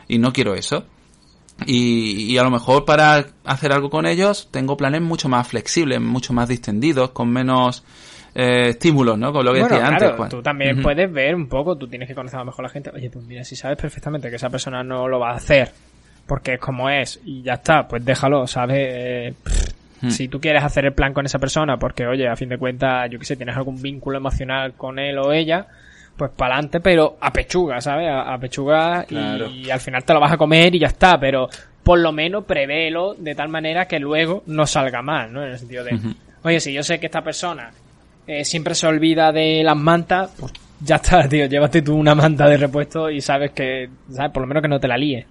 y 0.08 0.18
no 0.18 0.34
quiero 0.34 0.56
eso. 0.56 0.86
Y, 1.66 2.34
y 2.34 2.38
a 2.38 2.44
lo 2.44 2.52
mejor 2.52 2.84
para 2.86 3.28
hacer 3.46 3.72
algo 3.72 3.90
con 3.90 4.06
ellos 4.06 4.50
tengo 4.52 4.76
planes 4.76 5.02
mucho 5.02 5.30
más 5.30 5.48
flexibles, 5.48 6.02
mucho 6.02 6.34
más 6.34 6.50
distendidos, 6.50 7.12
con 7.12 7.30
menos 7.32 7.84
eh, 8.36 8.70
estímulos, 8.70 9.18
¿no? 9.18 9.32
Con 9.32 9.46
lo 9.46 9.54
que 9.54 9.62
Bueno, 9.62 9.76
decía 9.76 9.88
claro, 9.88 10.06
antes. 10.06 10.18
Juan. 10.18 10.30
tú 10.30 10.42
también 10.42 10.82
puedes 10.82 11.12
ver 11.12 11.34
un 11.36 11.48
poco, 11.48 11.78
tú 11.78 11.88
tienes 11.88 12.08
que 12.10 12.16
conocer 12.16 12.38
a 12.38 12.40
lo 12.42 12.48
mejor 12.48 12.66
a 12.66 12.68
la 12.68 12.74
gente. 12.74 12.92
Oye, 12.94 13.10
pues 13.10 13.26
mira, 13.26 13.44
si 13.46 13.56
sabes 13.56 13.78
perfectamente 13.78 14.30
que 14.30 14.36
esa 14.36 14.50
persona 14.50 14.84
no 14.84 15.08
lo 15.08 15.20
va 15.20 15.32
a 15.32 15.36
hacer 15.36 15.72
porque 16.28 16.56
es 16.56 16.60
como 16.60 16.90
es 16.90 17.20
y 17.24 17.42
ya 17.42 17.54
está, 17.54 17.88
pues 17.88 18.04
déjalo, 18.04 18.46
¿sabes? 18.48 18.78
Eh, 18.82 19.34
pff, 19.42 19.75
Hmm. 20.02 20.10
Si 20.10 20.28
tú 20.28 20.40
quieres 20.42 20.64
hacer 20.64 20.86
el 20.86 20.94
plan 20.94 21.14
con 21.14 21.26
esa 21.26 21.40
persona 21.40 21.78
porque, 21.78 22.06
oye, 22.06 22.28
a 22.28 22.36
fin 22.36 22.50
de 22.50 22.58
cuentas, 22.58 23.10
yo 23.10 23.18
qué 23.20 23.26
sé, 23.26 23.36
tienes 23.38 23.56
algún 23.56 23.82
vínculo 23.82 24.18
emocional 24.18 24.74
con 24.74 25.00
él 25.00 25.18
o 25.18 25.32
ella, 25.32 25.68
pues 26.18 26.32
para 26.32 26.56
adelante, 26.56 26.80
pero 26.82 27.18
a 27.22 27.32
pechuga, 27.32 27.80
¿sabes? 27.82 28.10
A, 28.10 28.34
a 28.34 28.38
pechuga 28.38 29.04
Claro. 29.08 29.48
y 29.50 29.70
al 29.70 29.80
final 29.80 30.04
te 30.04 30.14
lo 30.14 30.20
vas 30.20 30.32
a 30.34 30.38
comer 30.38 30.76
y 30.76 30.80
ya 30.80 30.88
está, 30.88 31.18
pero 31.20 31.48
por 31.84 32.00
lo 32.00 32.12
menos 32.12 32.44
prevéelo 32.46 33.14
de 33.16 33.36
tal 33.36 33.48
manera 33.50 33.88
que 33.88 34.00
luego 34.00 34.44
no 34.48 34.66
salga 34.66 35.02
mal, 35.02 35.32
¿no? 35.32 35.44
En 35.44 35.52
el 35.52 35.60
sentido 35.60 35.84
de, 35.84 36.00
oye, 36.44 36.60
si 36.60 36.74
yo 36.74 36.84
sé 36.84 37.00
que 37.00 37.06
esta 37.06 37.22
persona 37.22 37.72
eh, 38.28 38.44
siempre 38.44 38.76
se 38.76 38.88
olvida 38.88 39.32
de 39.32 39.62
las 39.64 39.78
mantas, 39.78 40.32
pues 40.40 40.52
ya 40.82 40.96
está, 40.96 41.26
tío, 41.30 41.46
llévate 41.46 41.82
tú 41.82 41.96
una 41.96 42.16
manta 42.16 42.48
de 42.50 42.58
repuesto 42.58 43.10
y 43.10 43.22
sabes 43.22 43.52
que, 43.52 43.90
¿sabes? 44.12 44.32
Por 44.32 44.42
lo 44.42 44.48
menos 44.48 44.62
que 44.62 44.70
no 44.70 44.80
te 44.80 44.88
la 44.88 44.98
líes. 44.98 45.26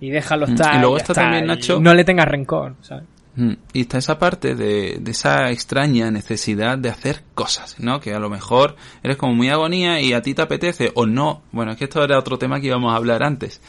Y 0.00 0.10
déjalo 0.10 0.46
Mm, 0.46 0.50
estar. 0.52 0.74
y 0.74 0.78
luego 0.78 0.96
ya 0.98 1.02
está 1.02 1.14
también, 1.14 1.44
y 1.44 1.48
Nacho- 1.48 1.80
No 1.80 1.92
le 1.94 2.04
tengas 2.04 2.28
rencor, 2.28 2.74
¿sabes? 2.82 3.04
Mm, 3.36 3.52
Y 3.74 3.82
está 3.82 3.98
esa 3.98 4.18
parte 4.18 4.54
de, 4.54 4.96
de 4.98 5.10
esa 5.10 5.50
extraña 5.50 6.10
necesidad 6.10 6.78
de 6.78 6.88
hacer 6.88 7.22
cosas, 7.34 7.76
¿no? 7.78 8.00
Que 8.00 8.14
a 8.14 8.18
lo 8.18 8.30
mejor 8.30 8.76
eres 9.02 9.16
como 9.18 9.34
muy 9.34 9.50
agonía 9.50 10.00
y 10.00 10.14
a 10.14 10.22
ti 10.22 10.32
te 10.34 10.42
apetece 10.42 10.90
o 10.94 11.04
no. 11.06 11.42
Bueno, 11.52 11.72
es 11.72 11.78
que 11.78 11.84
esto 11.84 12.02
era 12.02 12.18
otro 12.18 12.38
tema 12.38 12.60
que 12.60 12.68
íbamos 12.68 12.92
a 12.92 12.96
hablar 12.96 13.22
antes. 13.22 13.60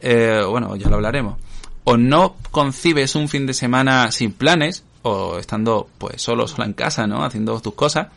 Eh, 0.00 0.42
bueno, 0.48 0.76
ya 0.76 0.88
lo 0.88 0.96
hablaremos. 0.96 1.38
O 1.84 1.96
no 1.96 2.36
concibes 2.50 3.14
un 3.14 3.28
fin 3.28 3.46
de 3.46 3.54
semana 3.54 4.12
sin 4.12 4.32
planes 4.32 4.84
o 5.02 5.38
estando 5.38 5.88
pues 5.98 6.20
solo, 6.20 6.46
sola 6.46 6.66
en 6.66 6.74
casa, 6.74 7.06
¿no? 7.06 7.24
Haciendo 7.24 7.58
tus 7.60 7.74
cosas 7.74 8.08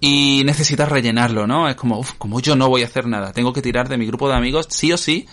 y 0.00 0.42
necesitas 0.44 0.88
rellenarlo, 0.88 1.46
¿no? 1.48 1.68
Es 1.68 1.74
como, 1.74 1.98
uff, 1.98 2.12
como 2.18 2.40
yo 2.40 2.54
no 2.54 2.68
voy 2.68 2.82
a 2.82 2.86
hacer 2.86 3.06
nada, 3.06 3.32
tengo 3.32 3.52
que 3.52 3.62
tirar 3.62 3.88
de 3.88 3.98
mi 3.98 4.06
grupo 4.06 4.28
de 4.28 4.36
amigos 4.36 4.66
sí 4.70 4.92
o 4.92 4.96
sí 4.96 5.26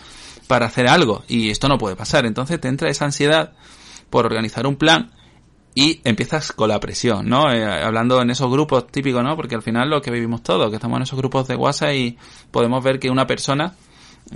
para 0.48 0.66
hacer 0.66 0.88
algo 0.88 1.24
y 1.28 1.50
esto 1.52 1.68
no 1.68 1.78
puede 1.78 1.96
pasar. 1.96 2.26
Entonces 2.26 2.60
te 2.60 2.68
entra 2.68 2.90
esa 2.90 3.06
ansiedad 3.06 3.54
por 4.10 4.26
organizar 4.26 4.66
un 4.68 4.76
plan 4.76 5.12
y 5.76 6.00
empiezas 6.06 6.54
con 6.54 6.70
la 6.70 6.80
presión, 6.80 7.28
¿no? 7.28 7.52
Eh, 7.52 7.64
hablando 7.66 8.22
en 8.22 8.30
esos 8.30 8.50
grupos 8.50 8.88
típicos, 8.88 9.22
¿no? 9.22 9.36
Porque 9.36 9.56
al 9.56 9.62
final 9.62 9.90
lo 9.90 10.02
que 10.02 10.10
vivimos 10.10 10.42
todos, 10.42 10.70
que 10.70 10.78
estamos 10.78 10.96
en 10.98 11.04
esos 11.04 11.20
grupos 11.20 11.48
de 11.50 11.56
WhatsApp 11.56 11.94
y 11.94 12.18
podemos 12.50 12.82
ver 12.82 12.98
que 12.98 13.10
una 13.10 13.28
persona, 13.28 13.76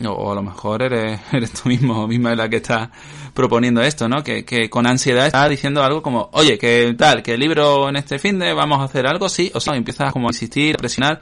o, 0.05 0.31
a 0.33 0.35
lo 0.35 0.43
mejor 0.43 0.83
eres, 0.83 1.21
eres 1.31 1.53
tú 1.53 1.69
mismo 1.69 2.03
o 2.03 2.07
misma 2.07 2.35
la 2.35 2.49
que 2.49 2.57
está 2.57 2.91
proponiendo 3.33 3.81
esto, 3.81 4.09
¿no? 4.09 4.21
Que, 4.21 4.43
que 4.43 4.69
con 4.69 4.85
ansiedad 4.85 5.27
está 5.27 5.47
diciendo 5.47 5.81
algo 5.81 6.01
como, 6.01 6.29
oye, 6.33 6.57
que 6.57 6.93
tal, 6.97 7.23
que 7.23 7.35
el 7.35 7.39
libro 7.39 7.87
en 7.87 7.95
este 7.95 8.19
fin 8.19 8.37
de 8.37 8.53
vamos 8.53 8.81
a 8.81 8.83
hacer 8.83 9.07
algo, 9.07 9.29
sí, 9.29 9.49
o 9.55 9.61
sea, 9.61 9.75
empiezas 9.75 10.11
como 10.11 10.27
a 10.27 10.31
insistir, 10.31 10.75
a 10.75 10.77
presionar, 10.77 11.21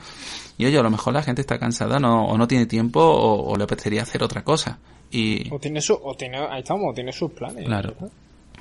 y 0.58 0.66
oye, 0.66 0.80
a 0.80 0.84
lo 0.84 0.90
mejor 0.90 1.14
la 1.14 1.22
gente 1.22 1.42
está 1.42 1.60
cansada 1.60 2.00
no, 2.00 2.26
o 2.26 2.38
no 2.40 2.48
tiene 2.48 2.66
tiempo 2.66 3.00
o, 3.00 3.52
o 3.52 3.56
le 3.56 3.66
apetecería 3.66 4.02
hacer 4.02 4.24
otra 4.24 4.44
cosa. 4.44 4.80
Y 5.12 5.54
O 5.54 5.60
tiene 5.60 5.80
su, 5.80 5.94
o 5.94 6.16
tiene, 6.16 6.38
ahí 6.38 6.62
estamos, 6.62 6.90
o 6.90 6.94
tiene 6.96 7.14
sus 7.14 7.32
planes. 7.32 7.66
Claro. 7.66 7.94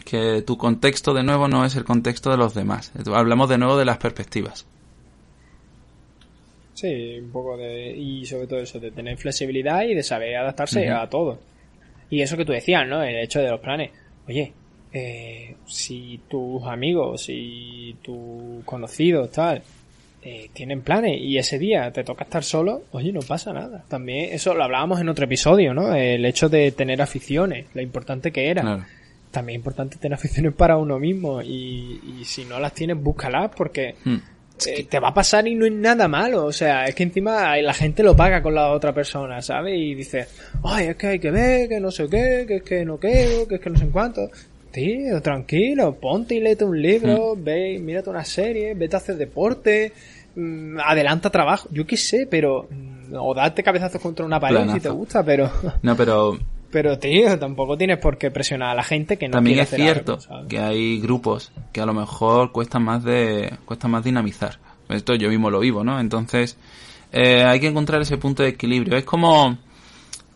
Que 0.07 0.43
tu 0.43 0.57
contexto 0.57 1.13
de 1.13 1.23
nuevo 1.23 1.49
no 1.49 1.67
es 1.67 1.77
el 1.77 1.85
contexto 1.85 2.31
de 2.31 2.39
los 2.39 2.55
demás. 2.55 2.93
Hablamos 3.13 3.51
de 3.51 3.59
nuevo 3.59 3.77
de 3.77 3.85
las 3.85 3.99
perspectivas. 3.99 4.67
Sí, 6.73 7.19
un 7.19 7.31
poco 7.31 7.57
de. 7.57 7.91
Y 7.97 8.25
sobre 8.25 8.47
todo 8.47 8.61
eso, 8.61 8.79
de 8.79 8.91
tener 8.91 9.17
flexibilidad 9.17 9.83
y 9.83 9.95
de 9.95 10.03
saber 10.03 10.37
adaptarse 10.37 10.89
a 10.91 11.09
todo. 11.09 11.39
Y 12.09 12.21
eso 12.21 12.37
que 12.37 12.45
tú 12.45 12.53
decías, 12.53 12.87
¿no? 12.87 13.03
El 13.03 13.17
hecho 13.17 13.41
de 13.41 13.51
los 13.51 13.61
planes. 13.61 13.91
Oye, 14.29 14.53
eh, 14.93 15.57
si 15.67 16.21
tus 16.29 16.63
amigos, 16.65 17.25
si 17.25 17.97
tus 18.03 18.65
conocidos, 18.65 19.31
tal, 19.33 19.63
eh, 20.23 20.51
tienen 20.53 20.83
planes 20.83 21.21
y 21.21 21.39
ese 21.39 21.59
día 21.59 21.91
te 21.93 22.05
toca 22.05 22.25
estar 22.25 22.45
solo, 22.45 22.83
oye, 22.93 23.13
no 23.13 23.21
pasa 23.21 23.53
nada. 23.53 23.85
También, 23.89 24.33
eso 24.33 24.55
lo 24.55 24.65
hablábamos 24.65 25.01
en 25.01 25.09
otro 25.09 25.25
episodio, 25.25 25.73
¿no? 25.73 25.95
El 25.95 26.25
hecho 26.25 26.49
de 26.49 26.73
tener 26.73 27.01
aficiones, 27.01 27.67
lo 27.75 27.81
importante 27.81 28.33
que 28.33 28.51
era. 28.51 28.63
Claro. 28.63 28.85
También 29.37 29.57
es 29.57 29.61
importante 29.61 29.99
tener 29.99 30.15
aficiones 30.15 30.55
para 30.55 30.79
uno 30.79 30.99
mismo 30.99 31.43
y, 31.43 32.01
y 32.21 32.25
si 32.25 32.45
no 32.47 32.59
las 32.59 32.73
tienes, 32.73 32.97
búscalas 33.03 33.51
porque 33.55 33.95
Mm. 34.05 34.17
eh, 34.67 34.87
te 34.89 34.99
va 34.99 35.09
a 35.09 35.15
pasar 35.15 35.47
y 35.47 35.55
no 35.55 35.67
es 35.67 35.73
nada 35.73 36.09
malo. 36.09 36.47
O 36.47 36.53
sea, 36.53 36.87
es 36.87 36.95
que 36.95 37.03
encima 37.03 37.55
la 37.59 37.75
gente 37.75 38.03
lo 38.03 38.17
paga 38.17 38.41
con 38.43 38.55
la 38.55 38.71
otra 38.73 38.95
persona, 38.95 39.43
¿sabes? 39.43 39.75
Y 39.77 39.95
dice, 39.95 40.27
ay, 40.65 40.87
es 40.87 40.97
que 40.97 41.07
hay 41.09 41.19
que 41.19 41.31
ver, 41.31 41.69
que 41.69 41.79
no 41.81 41.91
sé 41.91 42.09
qué, 42.09 42.45
que 42.49 42.57
es 42.57 42.63
que 42.63 42.83
no 42.85 42.97
quiero, 42.97 43.47
que 43.47 43.57
es 43.57 43.61
que 43.61 43.69
no 43.69 43.79
sé 43.79 43.87
cuánto. 43.89 44.31
Tío, 44.71 45.21
tranquilo, 45.23 45.95
ponte 45.95 46.35
y 46.37 46.41
léete 46.41 46.65
un 46.65 46.81
libro, 46.81 47.35
ve, 47.37 47.79
mírate 47.79 48.09
una 48.11 48.25
serie, 48.25 48.75
vete 48.75 48.97
a 48.97 48.99
hacer 48.99 49.17
deporte, 49.17 49.93
mm, 50.35 50.79
adelanta 50.81 51.31
trabajo, 51.31 51.69
yo 51.73 51.87
qué 51.87 51.97
sé, 51.97 52.27
pero, 52.31 52.67
mm, 52.71 53.15
o 53.19 53.35
date 53.35 53.63
cabezazos 53.63 54.01
contra 54.03 54.25
una 54.27 54.39
pared 54.41 54.69
si 54.73 54.81
te 54.81 54.89
gusta, 54.91 55.23
pero, 55.23 55.51
No, 55.83 55.97
pero, 55.97 56.39
Pero, 56.77 56.99
tío, 56.99 57.39
tampoco 57.39 57.79
tienes 57.79 57.97
por 57.97 58.19
qué 58.19 58.31
presionar 58.31 58.69
a 58.69 58.75
la 58.75 58.85
gente 58.85 59.17
que 59.17 59.29
no 59.29 59.33
También 59.33 59.55
quiere 59.55 59.63
es 59.63 59.73
hacer 59.73 59.81
cierto 59.81 60.13
algo, 60.13 60.23
¿sabes? 60.23 60.49
que 60.49 60.59
hay 60.59 61.01
grupos 61.01 61.51
que 61.73 61.81
a 61.81 61.87
lo 61.87 61.95
mejor 61.95 62.53
cuesta 62.53 62.79
más 62.79 63.03
de 63.03 63.51
cuesta 63.65 63.89
más 63.89 64.05
dinamizar. 64.05 64.59
Esto 64.91 65.15
yo 65.15 65.31
mismo 65.31 65.49
lo 65.49 65.61
vivo, 65.61 65.85
¿no? 65.85 65.99
Entonces 65.99 66.59
eh, 67.13 67.45
hay 67.45 67.61
que 67.61 67.69
encontrar 67.69 68.03
ese 68.03 68.19
punto 68.19 68.43
de 68.43 68.51
equilibrio. 68.51 68.99
Es 68.99 69.05
como 69.05 69.57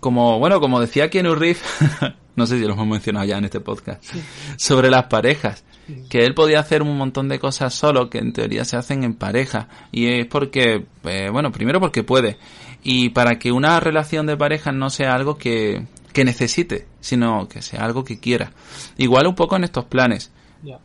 como 0.00 0.38
bueno, 0.38 0.60
como 0.60 0.80
decía 0.80 1.10
Keanu 1.10 1.34
Reeves, 1.34 1.62
no 2.36 2.46
sé 2.46 2.58
si 2.58 2.64
lo 2.64 2.72
hemos 2.72 2.86
mencionado 2.86 3.26
ya 3.26 3.36
en 3.36 3.44
este 3.44 3.60
podcast, 3.60 4.02
sobre 4.56 4.88
las 4.88 5.08
parejas, 5.08 5.62
que 6.08 6.24
él 6.24 6.32
podía 6.32 6.60
hacer 6.60 6.80
un 6.80 6.96
montón 6.96 7.28
de 7.28 7.38
cosas 7.38 7.74
solo 7.74 8.08
que 8.08 8.16
en 8.16 8.32
teoría 8.32 8.64
se 8.64 8.78
hacen 8.78 9.04
en 9.04 9.12
pareja 9.12 9.68
y 9.92 10.06
es 10.06 10.24
porque 10.24 10.86
eh, 11.04 11.28
bueno, 11.30 11.52
primero 11.52 11.80
porque 11.80 12.02
puede 12.02 12.38
y 12.82 13.10
para 13.10 13.38
que 13.38 13.52
una 13.52 13.78
relación 13.78 14.24
de 14.24 14.38
pareja 14.38 14.72
no 14.72 14.88
sea 14.88 15.14
algo 15.14 15.36
que 15.36 15.84
que 16.12 16.24
necesite, 16.24 16.86
sino 17.00 17.48
que 17.48 17.62
sea 17.62 17.84
algo 17.84 18.04
que 18.04 18.18
quiera. 18.18 18.52
Igual 18.98 19.26
un 19.26 19.34
poco 19.34 19.56
en 19.56 19.64
estos 19.64 19.84
planes. 19.84 20.32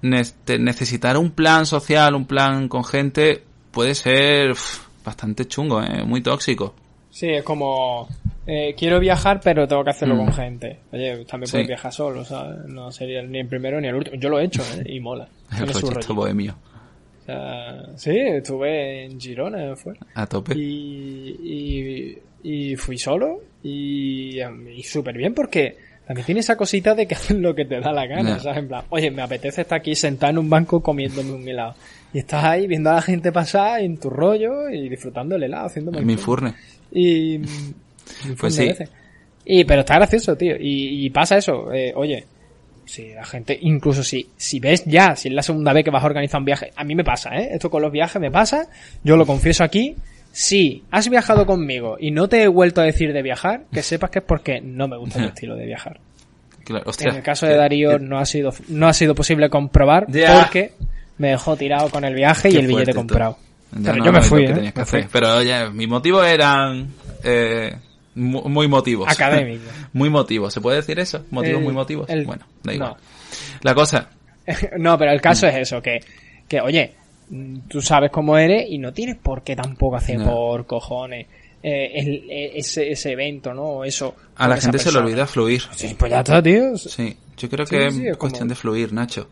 Ne- 0.02 0.24
necesitar 0.60 1.18
un 1.18 1.32
plan 1.32 1.66
social, 1.66 2.16
un 2.16 2.26
plan 2.26 2.68
con 2.70 2.84
gente, 2.86 3.44
puede 3.72 3.94
ser 3.96 4.52
uf, 4.52 4.86
bastante 5.04 5.46
chungo, 5.48 5.82
¿eh? 5.82 6.04
muy 6.06 6.22
tóxico. 6.22 6.74
Sí, 7.10 7.30
es 7.30 7.44
como... 7.44 8.08
eh, 8.48 8.76
quiero 8.78 9.00
viajar, 9.00 9.40
pero 9.44 9.68
tengo 9.68 9.84
que 9.84 9.90
hacerlo 9.90 10.16
Mm. 10.16 10.18
con 10.20 10.34
gente. 10.34 10.80
Oye, 10.92 11.26
también 11.26 11.48
Sí. 11.48 11.52
puedes 11.54 11.68
viajar 11.68 11.92
solo, 11.94 12.24
¿sabes? 12.26 12.66
No 12.68 12.92
sería 12.92 13.22
ni 13.22 13.40
el 13.40 13.48
primero 13.48 13.80
ni 13.82 13.88
el 13.88 13.96
último. 13.96 14.18
Yo 14.18 14.30
lo 14.30 14.40
he 14.40 14.46
hecho, 14.46 14.62
¿eh? 14.78 14.84
Y 14.86 15.00
mola. 15.00 15.28
El 15.60 15.66
proyecto 15.72 16.14
bohemio. 16.16 16.56
O 17.22 17.26
sea, 17.26 17.86
sí, 17.96 18.12
estuve 18.18 19.06
en 19.06 19.20
Girona, 19.20 19.76
fue. 19.76 19.94
A 20.14 20.26
tope. 20.28 20.56
Y, 20.58 22.20
y, 22.44 22.72
y 22.72 22.76
fui 22.76 22.98
solo 22.98 23.40
y, 23.66 24.40
y 24.76 24.84
súper 24.84 25.18
bien 25.18 25.34
porque 25.34 25.76
también 26.06 26.26
tiene 26.26 26.42
esa 26.42 26.56
cosita 26.56 26.94
de 26.94 27.08
que 27.08 27.16
haces 27.16 27.38
lo 27.38 27.56
que 27.56 27.66
te 27.66 27.80
da 27.80 27.92
la 27.92 28.06
gana, 28.06 28.38
Ya. 28.38 28.40
¿sabes? 28.40 28.60
En 28.60 28.68
plan, 28.68 28.84
oye, 28.90 29.10
me 29.10 29.22
apetece 29.24 29.62
estar 29.62 29.80
aquí 29.80 29.96
sentado 29.96 30.32
en 30.32 30.38
un 30.38 30.50
banco 30.50 30.82
comiéndome 30.82 31.32
un 31.34 31.48
helado. 31.48 31.76
Y 32.14 32.20
estás 32.20 32.44
ahí 32.44 32.68
viendo 32.68 32.92
a 32.92 32.96
la 32.96 33.02
gente 33.02 33.32
pasar 33.32 33.82
en 33.82 33.98
tu 33.98 34.10
rollo 34.10 34.70
y 34.70 34.88
disfrutando 34.88 35.36
el 35.36 35.44
helado, 35.44 35.66
haciéndome 35.66 35.98
el 36.00 36.06
Mi 36.06 36.16
furne. 36.16 36.54
Y. 36.92 37.40
mi 37.40 37.48
Pues 38.40 38.56
sí. 38.56 38.72
Y, 39.46 39.64
pero 39.66 39.82
está 39.82 39.96
gracioso, 39.96 40.36
tío. 40.38 40.56
Y, 40.60 41.06
y 41.06 41.10
pasa 41.10 41.38
eso. 41.38 41.72
eh, 41.74 41.92
oye, 41.96 42.24
si 42.86 43.10
la 43.14 43.26
gente, 43.26 43.58
incluso 43.62 44.04
si, 44.04 44.30
si 44.38 44.60
ves 44.60 44.86
ya, 44.86 45.16
si 45.16 45.28
es 45.30 45.34
la 45.34 45.42
segunda 45.42 45.74
vez 45.74 45.84
que 45.84 45.90
vas 45.92 46.04
a 46.04 46.06
organizar 46.06 46.40
un 46.40 46.46
viaje, 46.46 46.72
a 46.76 46.84
mí 46.84 46.94
me 46.96 47.04
pasa, 47.04 47.36
¿eh? 47.36 47.50
Esto 47.52 47.70
con 47.72 47.82
los 47.82 47.92
viajes 47.92 48.22
me 48.22 48.30
pasa. 48.32 48.68
Yo 49.04 49.18
lo 49.18 49.26
confieso 49.26 49.64
aquí. 49.64 49.96
Si 50.38 50.84
has 50.92 51.08
viajado 51.10 51.46
conmigo 51.46 51.96
y 51.98 52.12
no 52.12 52.28
te 52.28 52.44
he 52.44 52.48
vuelto 52.50 52.82
a 52.82 52.84
decir 52.84 53.14
de 53.14 53.22
viajar, 53.22 53.64
que 53.72 53.82
sepas 53.82 54.10
que 54.10 54.20
es 54.20 54.26
porque 54.26 54.60
no 54.60 54.86
me 54.90 54.98
gusta 54.98 55.20
tu 55.22 55.26
estilo 55.30 55.56
de 55.56 55.66
viajar. 55.66 55.98
Claro, 56.66 56.84
hostia, 56.90 57.10
En 57.12 57.16
el 57.16 57.24
caso 57.24 57.46
de 57.46 57.54
qué- 57.54 57.58
Darío 57.58 57.92
qué- 57.92 58.00
no 58.00 58.18
ha 58.20 58.26
sido, 58.26 58.52
no 58.68 58.88
ha 58.90 58.94
sido 58.94 59.16
posible 59.16 59.50
comprobar 59.50 60.08
Ya. 60.10 60.42
porque 60.42 60.74
me 61.20 61.30
dejó 61.30 61.56
tirado 61.56 61.90
con 61.90 62.04
el 62.04 62.14
viaje 62.16 62.50
y 62.50 62.58
el 62.58 62.68
billete 62.68 62.74
fuerte 62.92 62.94
comprado. 62.96 63.38
tú. 63.72 63.80
Ya 63.80 63.92
Pero 63.92 63.96
no 63.98 64.06
yo 64.06 64.12
me 64.12 64.22
fui, 64.22 64.44
¿eh? 64.44 64.54
tenías 64.54 64.74
que 64.74 64.80
Me 64.82 64.86
fui. 64.86 65.06
Pero 65.10 65.36
oye, 65.38 65.70
mis 65.70 65.88
motivos 65.88 66.28
eran 66.28 66.90
eh, 67.24 67.74
mu- 68.16 68.44
muy 68.50 68.68
motivos. 68.68 69.08
Académicos. 69.10 69.68
muy 69.94 70.10
motivos. 70.10 70.54
¿Se 70.54 70.60
puede 70.60 70.78
decir 70.78 71.00
eso? 71.00 71.24
¿Motivos 71.32 71.60
El- 71.60 71.64
muy 71.64 71.74
motivos? 71.74 72.10
el- 72.10 72.26
bueno, 72.26 72.46
da 72.62 72.74
igual. 72.74 72.90
no. 72.90 72.98
La 73.62 73.74
cosa, 73.74 74.10
no, 74.78 74.98
pero 74.98 75.12
el 75.12 75.22
caso 75.22 75.48
es 75.48 75.56
eso, 75.56 75.82
que, 75.82 76.00
que 76.48 76.60
oye, 76.60 76.94
tú 77.68 77.82
sabes 77.82 78.12
cómo 78.12 78.38
eres 78.38 78.66
y 78.70 78.78
no 78.78 78.94
tienes 78.94 79.16
por 79.18 79.44
qué 79.44 79.56
tampoco 79.56 79.96
hacer 79.96 80.20
No. 80.20 80.26
por 80.26 80.66
cojones 80.66 81.28
eh, 81.64 81.92
el- 81.96 82.30
eh, 82.30 82.52
ese, 82.56 82.92
ese 82.92 83.12
evento, 83.14 83.54
¿no? 83.54 83.84
Eso. 83.84 84.16
a 84.36 84.48
la 84.48 84.58
gente 84.58 84.78
se 84.78 84.92
le 84.92 85.00
olvida 85.00 85.26
fluir. 85.26 85.64
Sí, 85.76 85.96
pues 85.98 86.12
ya 86.12 86.20
está, 86.20 86.42
tío. 86.44 86.78
Sí, 86.78 87.18
yo 87.38 87.50
creo 87.50 87.66
que 87.66 87.90
sí, 87.92 88.02
es 88.06 88.12
es 88.12 88.18
cuestión 88.18 88.42
como- 88.42 88.50
de 88.50 88.56
fluir, 88.56 88.94
Nacho. 88.94 89.28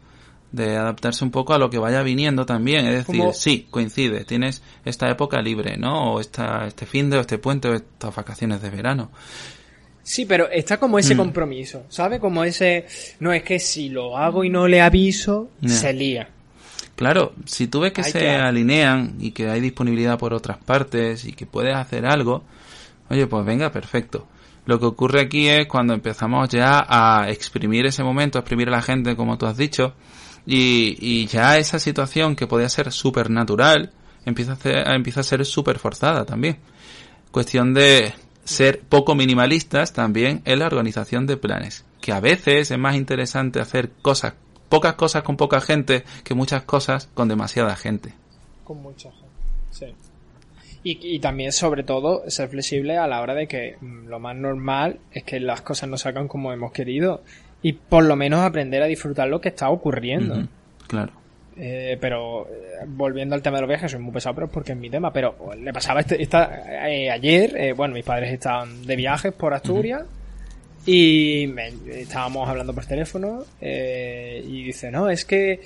De 0.51 0.75
adaptarse 0.77 1.23
un 1.23 1.31
poco 1.31 1.53
a 1.53 1.57
lo 1.59 1.69
que 1.69 1.77
vaya 1.79 2.01
viniendo 2.03 2.45
también. 2.45 2.85
Es 2.87 3.05
decir, 3.05 3.19
Como- 3.19 3.33
sí, 3.33 3.67
coincide. 3.69 4.23
Tienes 4.25 4.61
esta 4.85 5.09
época 5.09 5.41
libre, 5.41 5.77
¿no? 5.77 6.13
O 6.13 6.19
esta, 6.19 6.65
este 6.67 6.85
fin 6.87 7.09
de, 7.09 7.17
o 7.17 7.21
este 7.21 7.37
puente, 7.39 7.67
o 7.69 7.73
estas 7.75 8.15
vacaciones 8.15 8.61
de 8.61 8.69
verano. 8.71 9.11
Sí, 10.03 10.25
pero 10.25 10.49
está 10.49 10.77
como 10.77 10.99
ese 10.99 11.15
Mm. 11.15 11.17
compromiso, 11.17 11.83
¿sabes? 11.89 12.19
Como 12.19 12.43
ese... 12.43 12.85
No, 13.19 13.31
es 13.31 13.41
que 13.43 13.57
si 13.59 13.89
lo 13.89 14.17
hago 14.17 14.43
y 14.43 14.49
no 14.49 14.67
le 14.67 14.81
aviso, 14.81 15.49
se 15.65 15.93
lía. 15.93 16.29
Claro, 16.95 17.33
si 17.45 17.67
tú 17.67 17.79
ves 17.81 17.91
que 17.91 18.01
Hay 18.01 18.11
se 18.11 18.19
que- 18.19 18.29
alinean 18.35 19.15
y 19.19 19.31
que 19.31 19.49
hay 19.49 19.59
disponibilidad 19.61 20.17
por 20.19 20.33
otras 20.33 20.57
partes 20.57 21.25
y 21.25 21.33
que 21.33 21.45
puedes 21.45 21.75
hacer 21.75 22.05
algo, 22.05 22.43
oye, 23.09 23.25
pues 23.27 23.45
venga, 23.45 23.71
perfecto. 23.71 24.27
Lo 24.65 24.79
que 24.79 24.85
ocurre 24.85 25.21
aquí 25.21 25.49
es 25.49 25.67
cuando 25.67 25.93
empezamos 25.93 26.47
ya 26.49 26.85
a 26.87 27.29
exprimir 27.29 27.85
ese 27.85 28.03
momento, 28.03 28.37
a 28.37 28.41
exprimir 28.41 28.69
a 28.69 28.71
la 28.71 28.81
gente, 28.81 29.15
como 29.15 29.37
tú 29.37 29.45
has 29.45 29.57
dicho, 29.57 29.93
y, 30.45 30.95
y 30.99 31.25
ya 31.27 31.57
esa 31.57 31.79
situación 31.79 32.35
que 32.35 32.47
podía 32.47 32.69
ser 32.69 32.91
súper 32.91 33.29
natural 33.29 33.91
empieza 34.25 34.53
a, 34.53 34.55
ser, 34.55 34.87
empieza 34.89 35.19
a 35.21 35.23
ser 35.23 35.45
súper 35.45 35.79
forzada 35.79 36.25
también. 36.25 36.59
Cuestión 37.31 37.73
de 37.73 38.13
ser 38.43 38.81
poco 38.81 39.15
minimalistas 39.15 39.93
también 39.93 40.41
en 40.45 40.59
la 40.59 40.67
organización 40.67 41.25
de 41.27 41.37
planes. 41.37 41.83
Que 42.01 42.11
a 42.11 42.19
veces 42.19 42.69
es 42.71 42.77
más 42.77 42.95
interesante 42.95 43.59
hacer 43.59 43.91
cosas, 44.01 44.33
pocas 44.73 44.95
cosas 44.95 45.21
con 45.21 45.37
poca 45.37 45.61
gente 45.61 46.03
que 46.23 46.33
muchas 46.33 46.63
cosas 46.63 47.07
con 47.13 47.27
demasiada 47.27 47.75
gente. 47.75 48.11
Con 48.63 48.81
mucha 48.81 49.11
gente. 49.11 49.27
Sí. 49.69 49.85
Y, 50.83 51.15
y 51.15 51.19
también, 51.19 51.51
sobre 51.51 51.83
todo, 51.83 52.27
ser 52.27 52.49
flexible 52.49 52.97
a 52.97 53.05
la 53.05 53.21
hora 53.21 53.35
de 53.35 53.47
que 53.47 53.77
mm, 53.79 54.07
lo 54.07 54.19
más 54.19 54.35
normal 54.35 54.97
es 55.11 55.23
que 55.25 55.39
las 55.39 55.61
cosas 55.61 55.89
no 55.89 55.97
salgan 55.97 56.27
como 56.27 56.51
hemos 56.51 56.71
querido. 56.71 57.21
Y 57.61 57.73
por 57.73 58.03
lo 58.03 58.15
menos 58.15 58.39
aprender 58.39 58.81
a 58.81 58.87
disfrutar 58.87 59.27
lo 59.27 59.39
que 59.39 59.49
está 59.49 59.69
ocurriendo. 59.69 60.47
Claro. 60.87 61.13
Eh, 61.55 61.95
pero 62.01 62.47
eh, 62.47 62.83
volviendo 62.87 63.35
al 63.35 63.43
tema 63.43 63.57
de 63.57 63.61
los 63.61 63.69
viajes, 63.69 63.91
soy 63.91 64.01
muy 64.01 64.11
pesado, 64.11 64.33
pero 64.33 64.47
es 64.47 64.51
porque 64.51 64.71
es 64.71 64.77
mi 64.79 64.89
tema. 64.89 65.13
Pero 65.13 65.35
le 65.55 65.71
pasaba 65.71 65.99
este, 65.99 66.19
esta, 66.19 66.89
eh, 66.89 67.11
ayer, 67.11 67.55
eh, 67.55 67.73
bueno, 67.73 67.93
mis 67.93 68.03
padres 68.03 68.33
estaban 68.33 68.87
de 68.87 68.95
viajes 68.95 69.33
por 69.33 69.53
Asturias 69.53 70.03
y 70.85 71.45
me- 71.47 71.71
estábamos 72.01 72.47
hablando 72.49 72.73
por 72.73 72.85
teléfono 72.85 73.45
eh, 73.61 74.43
y 74.45 74.63
dice, 74.63 74.91
no, 74.91 75.09
es 75.09 75.23
que 75.25 75.61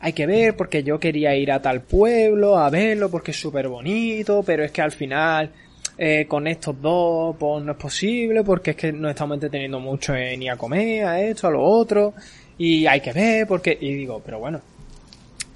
hay 0.00 0.12
que 0.12 0.26
ver 0.26 0.56
porque 0.56 0.82
yo 0.82 0.98
quería 1.00 1.34
ir 1.36 1.50
a 1.52 1.60
tal 1.60 1.82
pueblo 1.82 2.56
a 2.58 2.70
verlo 2.70 3.10
porque 3.10 3.32
es 3.32 3.40
súper 3.40 3.68
bonito, 3.68 4.42
pero 4.44 4.64
es 4.64 4.70
que 4.70 4.80
al 4.82 4.92
final 4.92 5.50
eh, 5.98 6.24
con 6.28 6.46
estos 6.46 6.80
dos 6.80 7.36
pues 7.38 7.64
no 7.64 7.72
es 7.72 7.78
posible 7.78 8.42
porque 8.44 8.70
es 8.70 8.76
que 8.76 8.92
nos 8.92 9.10
estamos 9.10 9.34
entreteniendo 9.36 9.80
mucho 9.80 10.14
en 10.14 10.42
ir 10.42 10.50
a 10.50 10.56
comer, 10.56 11.04
a 11.04 11.20
esto, 11.20 11.48
a 11.48 11.50
lo 11.50 11.62
otro 11.62 12.14
y 12.56 12.86
hay 12.86 13.00
que 13.00 13.12
ver 13.12 13.46
porque... 13.46 13.76
Y 13.80 13.92
digo, 13.94 14.22
pero 14.24 14.38
bueno, 14.38 14.60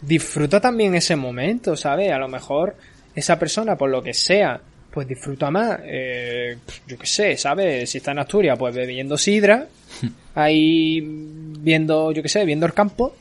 disfruta 0.03 0.61
también 0.61 0.94
ese 0.94 1.16
momento, 1.16 1.77
¿sabes? 1.77 2.11
A 2.11 2.18
lo 2.18 2.29
mejor 2.29 2.74
esa 3.14 3.38
persona, 3.38 3.77
por 3.77 3.90
lo 3.90 4.03
que 4.03 4.12
sea, 4.12 4.61
pues 4.94 5.09
disfruta 5.09 5.50
más, 5.50 5.80
eh, 5.83 6.57
yo 6.87 6.96
qué 6.96 7.07
sé, 7.07 7.37
¿sabes? 7.37 7.90
Si 7.90 7.98
está 7.98 8.12
en 8.12 8.20
Asturias, 8.20 8.57
pues 8.57 8.72
bebiendo 8.72 9.18
sidra, 9.18 9.66
ahí 10.37 11.02
viendo, 11.04 12.12
yo 12.12 12.22
qué 12.22 12.28
sé, 12.28 12.44
viendo 12.44 12.64
el 12.64 12.72
campo, 12.72 13.16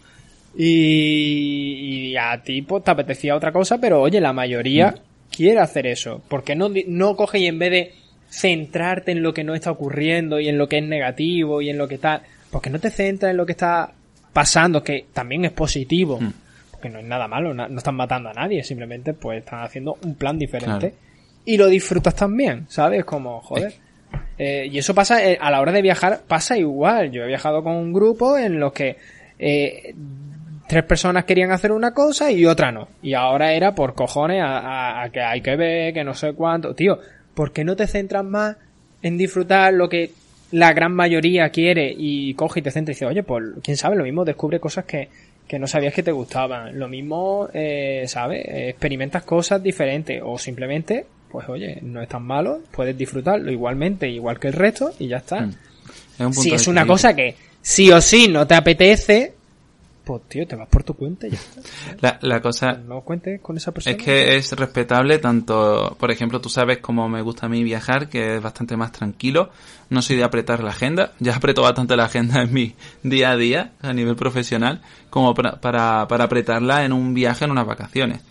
y, 0.55 2.11
y 2.11 2.15
a 2.15 2.39
ti 2.43 2.61
pues 2.61 2.83
te 2.83 2.91
apetecía 2.91 3.35
otra 3.35 3.51
cosa, 3.51 3.79
pero 3.79 4.01
oye, 4.01 4.21
la 4.21 4.33
mayoría 4.33 4.93
quiere 5.35 5.61
hacer 5.61 5.87
eso. 5.87 6.21
porque 6.27 6.55
no, 6.55 6.69
no 6.85 7.15
coge 7.15 7.39
y 7.39 7.47
en 7.47 7.57
vez 7.57 7.71
de 7.71 7.93
centrarte 8.29 9.11
en 9.11 9.23
lo 9.23 9.33
que 9.33 9.43
no 9.43 9.55
está 9.55 9.71
ocurriendo 9.71 10.39
y 10.39 10.49
en 10.49 10.59
lo 10.59 10.69
que 10.69 10.77
es 10.77 10.83
negativo 10.83 11.59
y 11.63 11.71
en 11.71 11.79
lo 11.79 11.87
que 11.87 11.95
está... 11.95 12.21
Porque 12.51 12.69
no 12.69 12.77
te 12.79 12.91
centras 12.91 13.31
en 13.31 13.37
lo 13.37 13.47
que 13.47 13.53
está 13.53 13.91
pasando, 14.31 14.83
que 14.83 15.07
también 15.11 15.45
es 15.45 15.51
positivo. 15.51 16.19
Mm. 16.21 16.33
Porque 16.69 16.89
no 16.89 16.99
es 16.99 17.05
nada 17.05 17.27
malo, 17.27 17.51
no 17.55 17.77
están 17.77 17.95
matando 17.95 18.29
a 18.29 18.33
nadie, 18.33 18.63
simplemente 18.63 19.13
pues 19.13 19.39
están 19.39 19.63
haciendo 19.63 19.97
un 20.03 20.13
plan 20.13 20.37
diferente. 20.37 20.91
Claro. 20.91 21.12
Y 21.45 21.57
lo 21.57 21.67
disfrutas 21.67 22.15
también, 22.15 22.65
¿sabes? 22.69 23.03
Como, 23.05 23.41
joder. 23.41 23.73
Eh, 24.37 24.67
y 24.71 24.77
eso 24.77 24.95
pasa, 24.95 25.23
eh, 25.27 25.37
a 25.39 25.51
la 25.51 25.61
hora 25.61 25.71
de 25.71 25.81
viajar, 25.81 26.21
pasa 26.27 26.57
igual. 26.57 27.11
Yo 27.11 27.23
he 27.23 27.27
viajado 27.27 27.63
con 27.63 27.73
un 27.73 27.93
grupo 27.93 28.37
en 28.37 28.59
los 28.59 28.71
que 28.73 28.97
eh, 29.39 29.93
tres 30.67 30.83
personas 30.83 31.25
querían 31.25 31.51
hacer 31.51 31.71
una 31.71 31.93
cosa 31.93 32.31
y 32.31 32.45
otra 32.45 32.71
no. 32.71 32.87
Y 33.01 33.13
ahora 33.13 33.53
era 33.53 33.75
por 33.75 33.93
cojones 33.93 34.41
a, 34.41 34.59
a- 34.59 35.03
a 35.03 35.09
que 35.09 35.21
hay 35.21 35.41
que 35.41 35.55
ver, 35.55 35.93
que 35.93 36.03
no 36.03 36.13
sé 36.13 36.33
cuánto. 36.33 36.73
Tío, 36.73 36.99
¿por 37.33 37.51
qué 37.51 37.63
no 37.63 37.75
te 37.75 37.87
centras 37.87 38.23
más 38.23 38.55
en 39.01 39.17
disfrutar 39.17 39.73
lo 39.73 39.89
que 39.89 40.11
la 40.51 40.71
gran 40.71 40.93
mayoría 40.93 41.49
quiere 41.49 41.93
y 41.95 42.33
coge 42.35 42.59
y 42.59 42.63
te 42.63 42.71
centra 42.71 42.91
y 42.91 42.95
dice, 42.95 43.05
oye, 43.05 43.23
pues 43.23 43.43
quién 43.63 43.75
sabe, 43.75 43.95
lo 43.95 44.03
mismo 44.03 44.23
descubre 44.23 44.59
cosas 44.59 44.85
que, 44.85 45.09
que 45.47 45.59
no 45.59 45.67
sabías 45.67 45.93
que 45.93 46.03
te 46.03 46.11
gustaban. 46.11 46.77
Lo 46.79 46.87
mismo, 46.87 47.49
eh, 47.53 48.03
¿sabes? 48.07 48.45
Experimentas 48.47 49.23
cosas 49.23 49.61
diferentes 49.61 50.21
o 50.23 50.37
simplemente, 50.37 51.05
pues 51.33 51.49
oye, 51.49 51.79
no 51.81 51.99
es 51.99 52.07
tan 52.07 52.21
malo, 52.21 52.61
puedes 52.71 52.95
disfrutarlo 52.95 53.51
igualmente, 53.51 54.07
igual 54.07 54.39
que 54.39 54.49
el 54.49 54.53
resto 54.53 54.91
y 54.99 55.07
ya 55.07 55.17
está. 55.17 55.41
Mm. 55.41 55.49
Es 55.49 56.17
punto 56.17 56.41
Si 56.43 56.51
es 56.51 56.67
una 56.67 56.85
cosa 56.85 57.15
que 57.15 57.35
sí 57.59 57.91
o 57.91 57.99
sí 57.99 58.27
no 58.27 58.45
te 58.45 58.53
apetece, 58.53 59.33
pues 60.03 60.21
tío, 60.27 60.45
te 60.45 60.55
vas 60.55 60.67
por 60.67 60.83
tu 60.83 60.93
cuenta 60.93 61.25
y 61.25 61.31
ya 61.31 61.37
está. 61.37 61.61
La, 62.01 62.19
la 62.21 62.39
cosa 62.39 62.73
No 62.73 63.01
cuentes 63.01 63.41
con 63.41 63.57
esa 63.57 63.71
persona. 63.71 63.95
es 63.95 64.03
que 64.03 64.35
es 64.35 64.51
respetable 64.51 65.17
tanto, 65.17 65.97
por 65.99 66.11
ejemplo, 66.11 66.39
tú 66.39 66.49
sabes 66.49 66.77
cómo 66.77 67.09
me 67.09 67.23
gusta 67.23 67.47
a 67.47 67.49
mí 67.49 67.63
viajar, 67.63 68.09
que 68.09 68.35
es 68.35 68.41
bastante 68.41 68.77
más 68.77 68.91
tranquilo. 68.91 69.49
No 69.89 70.03
soy 70.03 70.17
de 70.17 70.23
apretar 70.23 70.63
la 70.63 70.69
agenda. 70.69 71.13
Ya 71.19 71.35
apreto 71.35 71.63
bastante 71.63 71.95
la 71.95 72.03
agenda 72.03 72.43
en 72.43 72.53
mi 72.53 72.75
día 73.01 73.31
a 73.31 73.37
día, 73.37 73.71
a 73.81 73.91
nivel 73.91 74.15
profesional, 74.15 74.81
como 75.09 75.33
para, 75.33 75.59
para, 75.59 76.07
para 76.07 76.25
apretarla 76.25 76.85
en 76.85 76.93
un 76.93 77.15
viaje, 77.15 77.45
en 77.45 77.51
unas 77.51 77.65
vacaciones. 77.65 78.21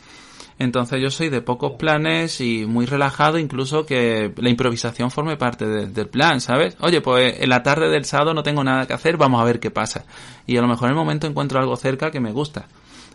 Entonces 0.59 1.01
yo 1.01 1.11
soy 1.11 1.29
de 1.29 1.41
pocos 1.41 1.73
planes 1.73 2.41
y 2.41 2.67
muy 2.67 2.87
relajado, 2.87 3.39
incluso 3.39 3.85
que 3.87 4.33
la 4.37 4.49
improvisación 4.51 5.11
forme 5.11 5.37
parte 5.37 5.67
de- 5.67 5.87
del 5.87 6.09
plan, 6.09 6.41
¿sabes? 6.41 6.77
Oye, 6.81 7.01
pues 7.01 7.41
en 7.41 7.49
la 7.49 7.63
tarde 7.63 7.89
del 7.89 8.05
sábado 8.05 8.35
no 8.35 8.43
tengo 8.43 8.63
nada 8.63 8.87
que 8.87 8.93
hacer, 8.93 9.17
vamos 9.17 9.41
a 9.41 9.45
ver 9.45 9.59
qué 9.61 9.71
pasa. 9.71 10.05
Y 10.47 10.57
a 10.57 10.61
lo 10.61 10.69
mejor 10.69 10.89
en 10.89 10.93
el 10.93 10.99
momento 10.99 11.27
encuentro 11.27 11.59
algo 11.59 11.77
cerca 11.77 12.11
que 12.11 12.21
me 12.21 12.33
gusta. 12.33 12.67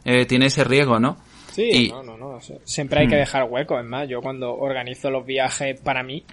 Eh, 0.03 0.25
tiene 0.25 0.47
ese 0.47 0.63
riesgo, 0.63 0.99
¿no? 0.99 1.17
Sí, 1.51 1.69
Y- 1.71 1.89
no, 1.89 2.03
no, 2.03 2.17
no. 2.17 2.39
siempre 2.65 3.01
hay 3.01 3.07
que 3.07 3.15
Mm. 3.15 3.19
dejar 3.19 3.43
hueco. 3.49 3.79
Es 3.79 3.85
más, 3.85 4.07
yo 4.07 4.21
cuando 4.21 4.53
organizo 4.55 5.09
los 5.09 5.25
viajes 5.25 5.79
para 5.81 6.03
mí, 6.03 6.23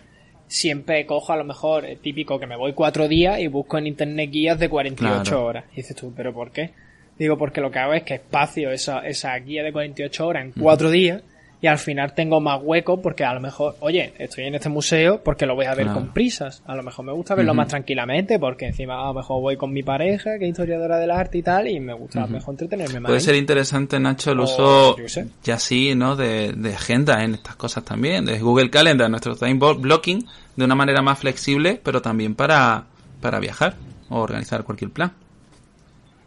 siempre 0.47 1.07
cojo 1.07 1.33
a 1.33 1.37
lo 1.37 1.45
mejor, 1.45 1.85
eh, 1.87 1.97
típico 1.97 2.39
que 2.39 2.47
me 2.47 2.57
voy 2.57 2.73
cuatro 2.75 3.09
días 3.09 3.39
y 3.41 3.47
busco 3.49 3.79
en 3.79 3.87
internet 3.87 4.31
guías 4.31 4.59
de 4.59 4.69
48 4.69 5.23
Claro. 5.31 5.45
horas. 5.47 5.65
Y 5.73 5.77
dices 5.77 5.97
tú, 5.97 6.13
¿pero 6.15 6.33
por 6.35 6.51
qué? 6.51 6.73
Digo, 7.19 7.39
porque 7.39 7.61
lo 7.61 7.71
que 7.71 7.79
hago 7.79 7.93
es 7.95 8.03
que 8.03 8.15
espacio 8.15 8.71
esa, 8.71 9.07
esa 9.07 9.37
guía 9.39 9.63
de 9.63 9.73
48 9.73 10.27
horas 10.27 10.45
en 10.45 10.53
cuatro 10.53 10.91
días 10.91 11.23
y 11.61 11.67
al 11.67 11.79
final 11.79 12.13
tengo 12.13 12.41
más 12.41 12.61
hueco 12.63 13.01
porque 13.01 13.25
a 13.25 13.33
lo 13.33 13.41
mejor, 13.41 13.77
oye, 13.81 14.13
estoy 14.19 14.45
en 14.45 14.55
este 14.57 14.69
museo 14.69 15.23
porque 15.23 15.47
lo 15.47 15.55
voy 15.55 15.65
a 15.65 15.75
ver 15.75 15.87
Claro. 15.87 16.01
con 16.01 16.13
prisas. 16.13 16.63
A 16.67 16.75
lo 16.75 16.83
mejor 16.83 17.07
me 17.07 17.13
gusta 17.13 17.35
verlo 17.35 17.55
más 17.55 17.69
tranquilamente 17.69 18.39
porque 18.39 18.67
encima 18.67 19.03
a 19.03 19.07
lo 19.07 19.15
mejor 19.15 19.41
voy 19.41 19.57
con 19.57 19.73
mi 19.73 19.83
pareja, 19.83 20.39
que 20.39 20.45
es 20.45 20.51
historiadora 20.51 20.99
del 20.99 21.11
arte 21.11 21.39
y 21.39 21.43
tal, 21.43 21.69
y 21.69 21.81
me 21.81 21.95
gusta 21.95 22.19
a 22.19 22.23
lo 22.23 22.27
Ujú. 22.27 22.35
mejor 22.37 22.53
entretenerme 22.55 23.01
más. 23.01 23.09
Puede 23.09 23.21
ser 23.21 23.37
interesante, 23.37 23.99
Nacho, 23.99 24.33
el 24.33 24.41
O, 24.41 24.43
uso 24.45 24.97
ya 25.43 25.59
sí, 25.59 25.95
¿no? 25.95 26.17
De, 26.17 26.53
de 26.53 26.75
agenda 26.75 27.25
en 27.25 27.35
estas 27.35 27.57
cosas 27.57 27.83
también, 27.85 28.27
de 28.27 28.41
Google 28.41 28.69
Calendar, 28.69 29.09
nuestro 29.09 29.35
time 29.37 29.55
blocking, 29.55 30.27
de 30.57 30.65
una 30.65 30.75
manera 30.75 31.01
más 31.01 31.19
flexible, 31.21 31.81
pero 31.83 32.03
también 32.03 32.35
para, 32.35 32.85
para 33.23 33.39
viajar 33.39 33.77
o 34.11 34.21
organizar 34.21 34.65
cualquier 34.65 34.91
plan. 34.91 35.13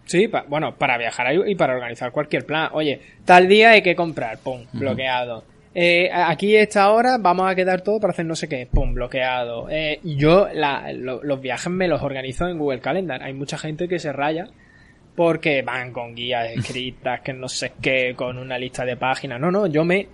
Sí, 0.08 0.28
pa- 0.28 0.46
bueno, 0.48 0.76
para 0.76 0.98
viajar 0.98 1.28
y 1.48 1.54
para 1.56 1.74
organizar 1.76 2.12
cualquier 2.12 2.46
plan. 2.46 2.70
Oye, 2.74 3.00
tal 3.26 3.48
día 3.48 3.72
hay 3.72 3.82
que 3.82 3.96
comprar, 3.96 4.40
pum, 4.40 4.66
bloqueado. 4.74 5.44
Eh, 5.76 6.10
aquí 6.12 6.56
esta 6.56 6.90
hora 6.92 7.18
vamos 7.20 7.48
a 7.52 7.54
quedar 7.54 7.82
todo 7.82 8.00
para 8.00 8.12
hacer 8.12 8.26
no 8.26 8.36
sé 8.36 8.48
qué, 8.50 8.66
pum, 8.72 8.94
bloqueado. 8.96 9.68
Eh, 9.70 10.00
yo 10.04 10.48
la- 10.54 10.92
lo- 10.94 11.22
los 11.24 11.40
viajes 11.40 11.72
me 11.72 11.88
los 11.88 12.02
organizo 12.02 12.48
en 12.48 12.58
Google 12.58 12.80
Calendar. 12.80 13.22
Hay 13.22 13.34
mucha 13.34 13.58
gente 13.60 13.88
que 13.88 14.00
se 14.00 14.12
raya 14.12 14.48
porque 15.16 15.62
van 15.62 15.92
con 15.92 16.16
guías 16.16 16.48
escritas, 16.56 17.22
que 17.22 17.34
no 17.34 17.48
sé 17.50 17.74
qué, 17.82 18.14
con 18.16 18.38
una 18.38 18.58
lista 18.58 18.86
de 18.86 18.96
páginas. 18.98 19.40
No, 19.40 19.52
no, 19.52 19.68
yo 19.68 19.84
me, 19.84 20.08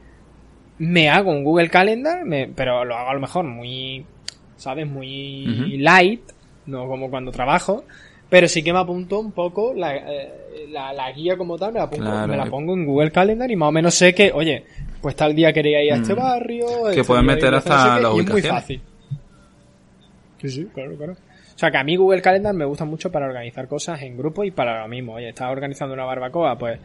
me 0.79 1.09
hago 1.09 1.31
un 1.31 1.43
Google 1.43 1.69
Calendar, 1.69 2.25
me- 2.25 2.47
pero 2.47 2.83
lo 2.83 2.95
hago 2.97 3.11
a 3.11 3.13
lo 3.13 3.19
mejor 3.21 3.45
muy, 3.45 4.05
¿sabes? 4.57 4.87
Muy 4.87 5.77
light, 5.77 6.21
no 6.65 6.87
como 6.87 7.09
cuando 7.09 7.31
trabajo. 7.31 7.85
Pero 8.33 8.47
sí 8.47 8.63
que 8.63 8.73
me 8.73 8.79
apunto 8.79 9.19
un 9.19 9.31
poco 9.31 9.75
la, 9.75 9.95
eh, 9.95 10.29
la, 10.71 10.91
la 10.91 11.11
guía 11.11 11.37
como 11.37 11.55
tal, 11.55 11.71
me 11.71 11.77
la, 11.79 11.87
pongo, 11.87 12.03
Claro. 12.03 12.27
me 12.27 12.35
la 12.37 12.45
pongo 12.47 12.73
en 12.73 12.83
Google 12.83 13.11
Calendar 13.11 13.51
y 13.51 13.55
más 13.55 13.69
o 13.69 13.71
menos 13.71 13.93
sé 13.93 14.15
que, 14.15 14.31
oye, 14.33 14.63
pues 15.03 15.15
tal 15.15 15.35
día 15.35 15.53
quería 15.53 15.83
ir 15.83 15.93
a 15.93 15.97
este 15.97 16.13
Mm. 16.13 16.17
barrio. 16.17 16.65
Que 16.85 16.89
este 16.89 17.03
puedes 17.03 17.23
meter 17.23 17.53
hasta 17.53 17.99
la 17.99 18.01
y 18.01 18.03
es 18.05 18.09
muy 18.09 18.21
ubicación. 18.23 18.55
fácil. 18.55 18.81
Sí, 20.41 20.49
sí, 20.49 20.67
claro, 20.73 20.95
claro. 20.97 21.13
O 21.13 21.57
sea 21.59 21.69
que 21.69 21.77
a 21.77 21.83
mí 21.83 21.95
Google 21.95 22.23
Calendar 22.23 22.55
me 22.55 22.65
gusta 22.65 22.85
mucho 22.85 23.11
para 23.11 23.27
organizar 23.27 23.67
cosas 23.67 24.01
en 24.01 24.17
grupo 24.17 24.43
y 24.43 24.49
para 24.49 24.81
lo 24.81 24.87
mismo. 24.87 25.13
Oye, 25.13 25.29
estás 25.29 25.51
organizando 25.51 25.93
una 25.93 26.03
barbacoa, 26.05 26.57
pues 26.57 26.79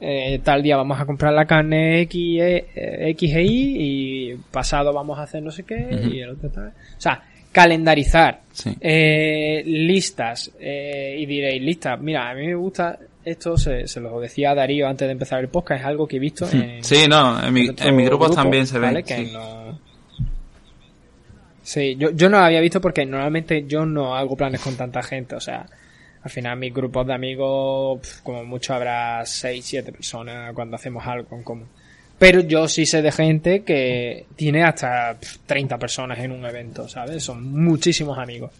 eh, 0.00 0.40
tal 0.42 0.62
día 0.62 0.78
vamos 0.78 0.98
a 0.98 1.04
comprar 1.04 1.34
la 1.34 1.44
carne 1.44 2.00
X, 2.00 2.40
eh, 2.42 2.66
X 3.10 3.34
e 3.36 3.42
Y 3.44 3.76
y 4.32 4.34
pasado 4.50 4.92
vamos 4.94 5.18
a 5.18 5.24
hacer 5.24 5.42
no 5.42 5.50
sé 5.50 5.64
qué 5.64 5.86
y 6.10 6.20
el 6.20 6.30
otro 6.30 6.48
tal. 6.50 6.68
O 6.68 7.00
sea, 7.00 7.22
calendarizar 7.54 8.40
Sí. 8.52 8.76
eh, 8.80 9.62
listas 9.64 10.50
eh, 10.60 11.16
y 11.18 11.24
diréis 11.26 11.62
listas. 11.62 11.98
Mira, 12.00 12.28
a 12.30 12.34
mí 12.34 12.46
me 12.46 12.54
gusta 12.54 12.98
esto, 13.24 13.56
se, 13.56 13.86
se 13.88 14.00
lo 14.00 14.20
decía 14.20 14.50
a 14.50 14.54
Darío 14.54 14.86
antes 14.86 15.08
de 15.08 15.12
empezar 15.12 15.40
el 15.40 15.48
podcast, 15.48 15.80
es 15.80 15.86
algo 15.86 16.06
que 16.06 16.16
he 16.16 16.20
visto 16.20 16.46
en, 16.52 16.84
Sí, 16.84 17.06
no, 17.08 17.42
en 17.42 17.52
mi, 17.54 17.68
en 17.76 17.96
mi 17.96 18.04
grupo 18.04 18.28
también 18.30 18.66
se 18.66 18.78
¿vale? 18.78 18.96
ve. 18.96 19.02
Que 19.04 19.32
sí. 21.62 21.96
yo, 21.96 22.10
yo 22.10 22.28
no 22.28 22.38
lo 22.38 22.44
había 22.44 22.60
visto 22.60 22.80
porque 22.80 23.06
normalmente 23.06 23.64
yo 23.66 23.86
no 23.86 24.14
hago 24.14 24.36
planes 24.36 24.60
con 24.60 24.76
tanta 24.76 25.02
gente, 25.02 25.34
o 25.36 25.40
sea, 25.40 25.66
al 26.22 26.30
final 26.30 26.58
mis 26.58 26.72
grupos 26.74 27.06
de 27.06 27.14
amigos, 27.14 28.20
como 28.22 28.44
mucho 28.44 28.74
habrá 28.74 29.24
6, 29.24 29.64
7 29.64 29.92
personas 29.92 30.52
cuando 30.54 30.76
hacemos 30.76 31.06
algo 31.06 31.36
en 31.36 31.42
común. 31.42 31.68
Pero 32.18 32.40
yo 32.40 32.68
sí 32.68 32.86
sé 32.86 33.02
de 33.02 33.10
gente 33.12 33.62
que 33.64 34.26
tiene 34.36 34.62
hasta 34.62 35.16
pf, 35.18 35.38
30 35.46 35.78
personas 35.78 36.18
en 36.20 36.30
un 36.32 36.44
evento, 36.46 36.88
¿sabes? 36.88 37.22
Son 37.22 37.42
muchísimos 37.64 38.16
amigos. 38.18 38.52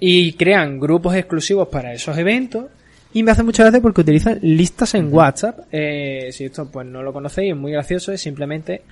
Y 0.00 0.32
crean 0.32 0.80
grupos 0.80 1.14
exclusivos 1.14 1.68
para 1.68 1.92
esos 1.92 2.16
eventos. 2.18 2.66
Y 3.12 3.22
me 3.22 3.30
hace 3.30 3.42
mucha 3.44 3.62
gracia 3.62 3.80
porque 3.80 4.00
utilizan 4.00 4.38
listas 4.42 4.94
en 4.94 5.12
WhatsApp. 5.12 5.60
Eh, 5.70 6.30
si 6.32 6.44
esto 6.46 6.68
pues 6.70 6.86
no 6.86 7.02
lo 7.02 7.12
conocéis, 7.12 7.52
es 7.52 7.56
muy 7.56 7.70
gracioso. 7.72 8.10
Es 8.12 8.20
simplemente 8.20 8.82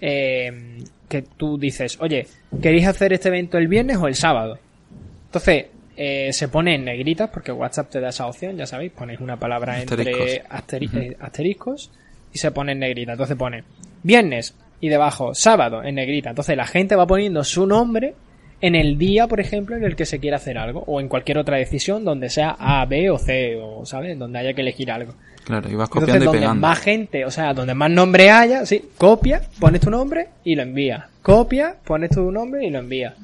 eh, 0.00 0.82
que 1.08 1.22
tú 1.22 1.56
dices, 1.56 1.96
oye, 2.00 2.26
¿queréis 2.60 2.86
hacer 2.86 3.12
este 3.12 3.28
evento 3.28 3.56
el 3.58 3.68
viernes 3.68 3.96
o 3.96 4.06
el 4.06 4.14
sábado? 4.16 4.58
Entonces, 5.26 5.66
eh, 5.96 6.30
se 6.32 6.48
pone 6.48 6.74
en 6.74 6.84
negritas 6.84 7.30
porque 7.30 7.52
WhatsApp 7.52 7.90
te 7.90 8.00
da 8.00 8.10
esa 8.10 8.26
opción, 8.26 8.56
ya 8.56 8.66
sabéis, 8.66 8.92
ponéis 8.92 9.20
una 9.20 9.38
palabra 9.38 9.80
entre 9.80 10.02
Asteriscos. 10.02 10.50
asteri- 10.50 10.88
Ujú. 10.88 10.98
eh, 10.98 11.16
asteriscos 11.20 11.90
y 12.32 12.38
se 12.38 12.50
pone 12.50 12.72
en 12.72 12.78
negrita. 12.80 13.12
Entonces 13.12 13.36
pone 13.36 13.64
viernes 14.02 14.54
y 14.80 14.88
debajo 14.88 15.34
sábado 15.34 15.82
en 15.82 15.94
negrita. 15.96 16.30
Entonces 16.30 16.56
la 16.56 16.66
gente 16.66 16.96
va 16.96 17.06
poniendo 17.06 17.44
su 17.44 17.66
nombre 17.66 18.14
en 18.62 18.74
el 18.74 18.98
día, 18.98 19.26
por 19.26 19.40
ejemplo, 19.40 19.76
en 19.76 19.84
el 19.84 19.96
que 19.96 20.04
se 20.06 20.18
quiera 20.20 20.36
hacer 20.36 20.58
algo 20.58 20.84
o 20.86 21.00
en 21.00 21.08
cualquier 21.08 21.38
otra 21.38 21.56
decisión 21.56 22.04
donde 22.04 22.28
sea 22.28 22.56
A, 22.58 22.84
B 22.86 23.08
o 23.10 23.18
C 23.18 23.56
o, 23.60 23.86
¿sabes? 23.86 24.18
Donde 24.18 24.38
haya 24.38 24.52
que 24.54 24.60
elegir 24.60 24.90
algo. 24.90 25.14
Claro, 25.44 25.68
y 25.70 25.74
vas 25.74 25.88
Entonces, 25.88 26.00
copiando 26.00 26.24
y 26.24 26.26
donde 26.26 26.38
pegando. 26.40 26.60
más 26.60 26.78
gente, 26.78 27.24
o 27.24 27.30
sea, 27.30 27.54
donde 27.54 27.74
más 27.74 27.90
nombre 27.90 28.30
haya, 28.30 28.66
sí, 28.66 28.90
copia, 28.98 29.40
pones 29.58 29.80
tu 29.80 29.90
nombre 29.90 30.28
y 30.44 30.54
lo 30.54 30.62
envía. 30.62 31.08
Copia, 31.22 31.74
pones 31.84 32.10
tu 32.10 32.30
nombre 32.30 32.64
y 32.66 32.70
lo 32.70 32.78
envía. 32.80 33.14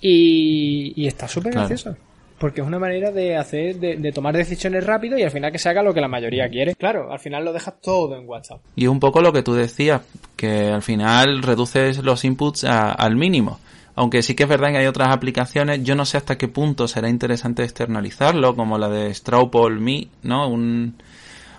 Y, 0.00 0.92
y 0.96 1.06
está 1.06 1.28
súper 1.28 1.52
Claro. 1.52 1.68
gracioso. 1.68 1.96
Porque 2.40 2.62
es 2.62 2.66
una 2.66 2.78
manera 2.78 3.10
de 3.10 3.36
hacer, 3.36 3.76
de, 3.76 3.96
de 3.98 4.12
tomar 4.12 4.34
decisiones 4.34 4.84
rápido 4.86 5.18
y 5.18 5.22
al 5.22 5.30
final 5.30 5.52
que 5.52 5.58
se 5.58 5.68
haga 5.68 5.82
lo 5.82 5.92
que 5.92 6.00
la 6.00 6.08
mayoría 6.08 6.48
quiere. 6.48 6.74
Claro, 6.74 7.12
al 7.12 7.18
final 7.20 7.44
lo 7.44 7.52
dejas 7.52 7.74
todo 7.82 8.16
en 8.16 8.26
WhatsApp. 8.26 8.62
Y 8.74 8.86
un 8.86 8.98
poco 8.98 9.20
lo 9.20 9.30
que 9.32 9.42
tú 9.42 9.52
decías, 9.52 10.00
que 10.36 10.68
al 10.68 10.80
final 10.82 11.42
reduces 11.42 11.98
los 12.02 12.24
inputs 12.24 12.64
a- 12.64 12.92
al 12.92 13.14
mínimo. 13.14 13.60
Aunque 13.94 14.22
sí 14.22 14.34
que 14.34 14.44
es 14.44 14.48
verdad 14.48 14.70
que 14.70 14.78
hay 14.78 14.86
otras 14.86 15.10
aplicaciones, 15.10 15.82
yo 15.82 15.94
no 15.94 16.06
sé 16.06 16.16
hasta 16.16 16.38
qué 16.38 16.48
punto 16.48 16.88
será 16.88 17.10
interesante 17.10 17.62
externalizarlo, 17.62 18.56
como 18.56 18.78
la 18.78 18.88
de 18.88 19.12
Strawpoll 19.12 19.78
Me, 19.78 20.08
¿no? 20.22 20.48
Un, 20.48 20.94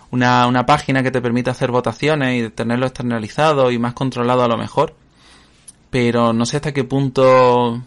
una, 0.10 0.48
una 0.48 0.65
página 0.65 1.04
que 1.04 1.12
te 1.12 1.22
permite 1.22 1.52
hacer 1.52 1.70
votaciones 1.70 2.41
y 2.44 2.50
tenerlo 2.50 2.88
externalizado 2.88 3.70
y 3.70 3.78
más 3.78 3.94
controlado 3.94 4.44
a 4.44 4.48
lo 4.48 4.58
mejor. 4.58 4.96
Pero 5.91 6.34
no 6.34 6.46
sé 6.48 6.56
hasta 6.58 6.74
qué 6.74 6.84
punto 6.86 7.82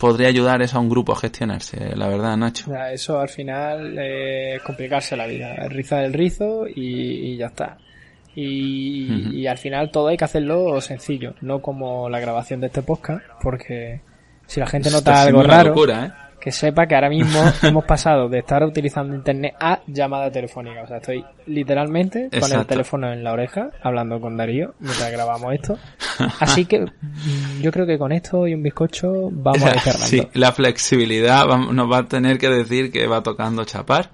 podría 0.00 0.28
ayudar 0.28 0.62
eso 0.62 0.78
a 0.78 0.80
un 0.80 0.88
grupo 0.88 1.12
a 1.12 1.16
gestionarse, 1.16 1.94
la 1.94 2.08
verdad, 2.08 2.36
Nacho. 2.36 2.74
eso 2.90 3.20
al 3.20 3.28
final 3.28 3.98
eh, 3.98 4.56
es 4.56 4.62
complicarse 4.62 5.14
la 5.14 5.26
vida. 5.26 5.54
Rizar 5.68 6.02
el 6.04 6.14
rizo 6.14 6.66
y, 6.66 7.32
y 7.32 7.36
ya 7.36 7.46
está. 7.46 7.76
Y, 8.34 9.28
y 9.32 9.46
al 9.46 9.58
final 9.58 9.90
todo 9.90 10.08
hay 10.08 10.16
que 10.16 10.24
hacerlo 10.24 10.80
sencillo, 10.80 11.34
no 11.42 11.60
como 11.60 12.08
la 12.08 12.18
grabación 12.18 12.60
de 12.60 12.68
este 12.68 12.80
podcast, 12.82 13.22
porque 13.42 14.00
si 14.46 14.58
la 14.60 14.66
gente 14.66 14.90
nota 14.90 15.22
algo 15.22 15.42
raro, 15.42 15.68
locura, 15.68 16.06
¿eh? 16.06 16.29
Que 16.40 16.50
sepa 16.50 16.86
que 16.86 16.94
ahora 16.94 17.08
mismo 17.08 17.40
hemos 17.62 17.84
pasado 17.84 18.28
de 18.28 18.38
estar 18.38 18.62
utilizando 18.64 19.14
internet 19.14 19.54
a 19.60 19.80
llamada 19.86 20.30
telefónica. 20.30 20.82
O 20.82 20.86
sea, 20.86 20.96
estoy 20.96 21.24
literalmente 21.46 22.28
con 22.30 22.38
el 22.38 22.44
Exacto. 22.44 22.66
teléfono 22.66 23.12
en 23.12 23.22
la 23.22 23.32
oreja 23.32 23.70
hablando 23.82 24.20
con 24.20 24.36
Darío 24.36 24.74
mientras 24.80 25.12
grabamos 25.12 25.54
esto. 25.54 25.78
Así 26.40 26.64
que 26.64 26.80
mm, 26.80 27.60
yo 27.60 27.70
creo 27.70 27.86
que 27.86 27.98
con 27.98 28.12
esto 28.12 28.46
y 28.46 28.54
un 28.54 28.62
bizcocho 28.62 29.28
vamos 29.30 29.62
a 29.64 29.70
ir. 29.70 29.80
Sí, 29.80 30.28
la 30.34 30.52
flexibilidad 30.52 31.46
nos 31.46 31.90
va 31.90 31.98
a 31.98 32.08
tener 32.08 32.38
que 32.38 32.48
decir 32.48 32.90
que 32.90 33.06
va 33.06 33.22
tocando 33.22 33.64
chapar. 33.64 34.10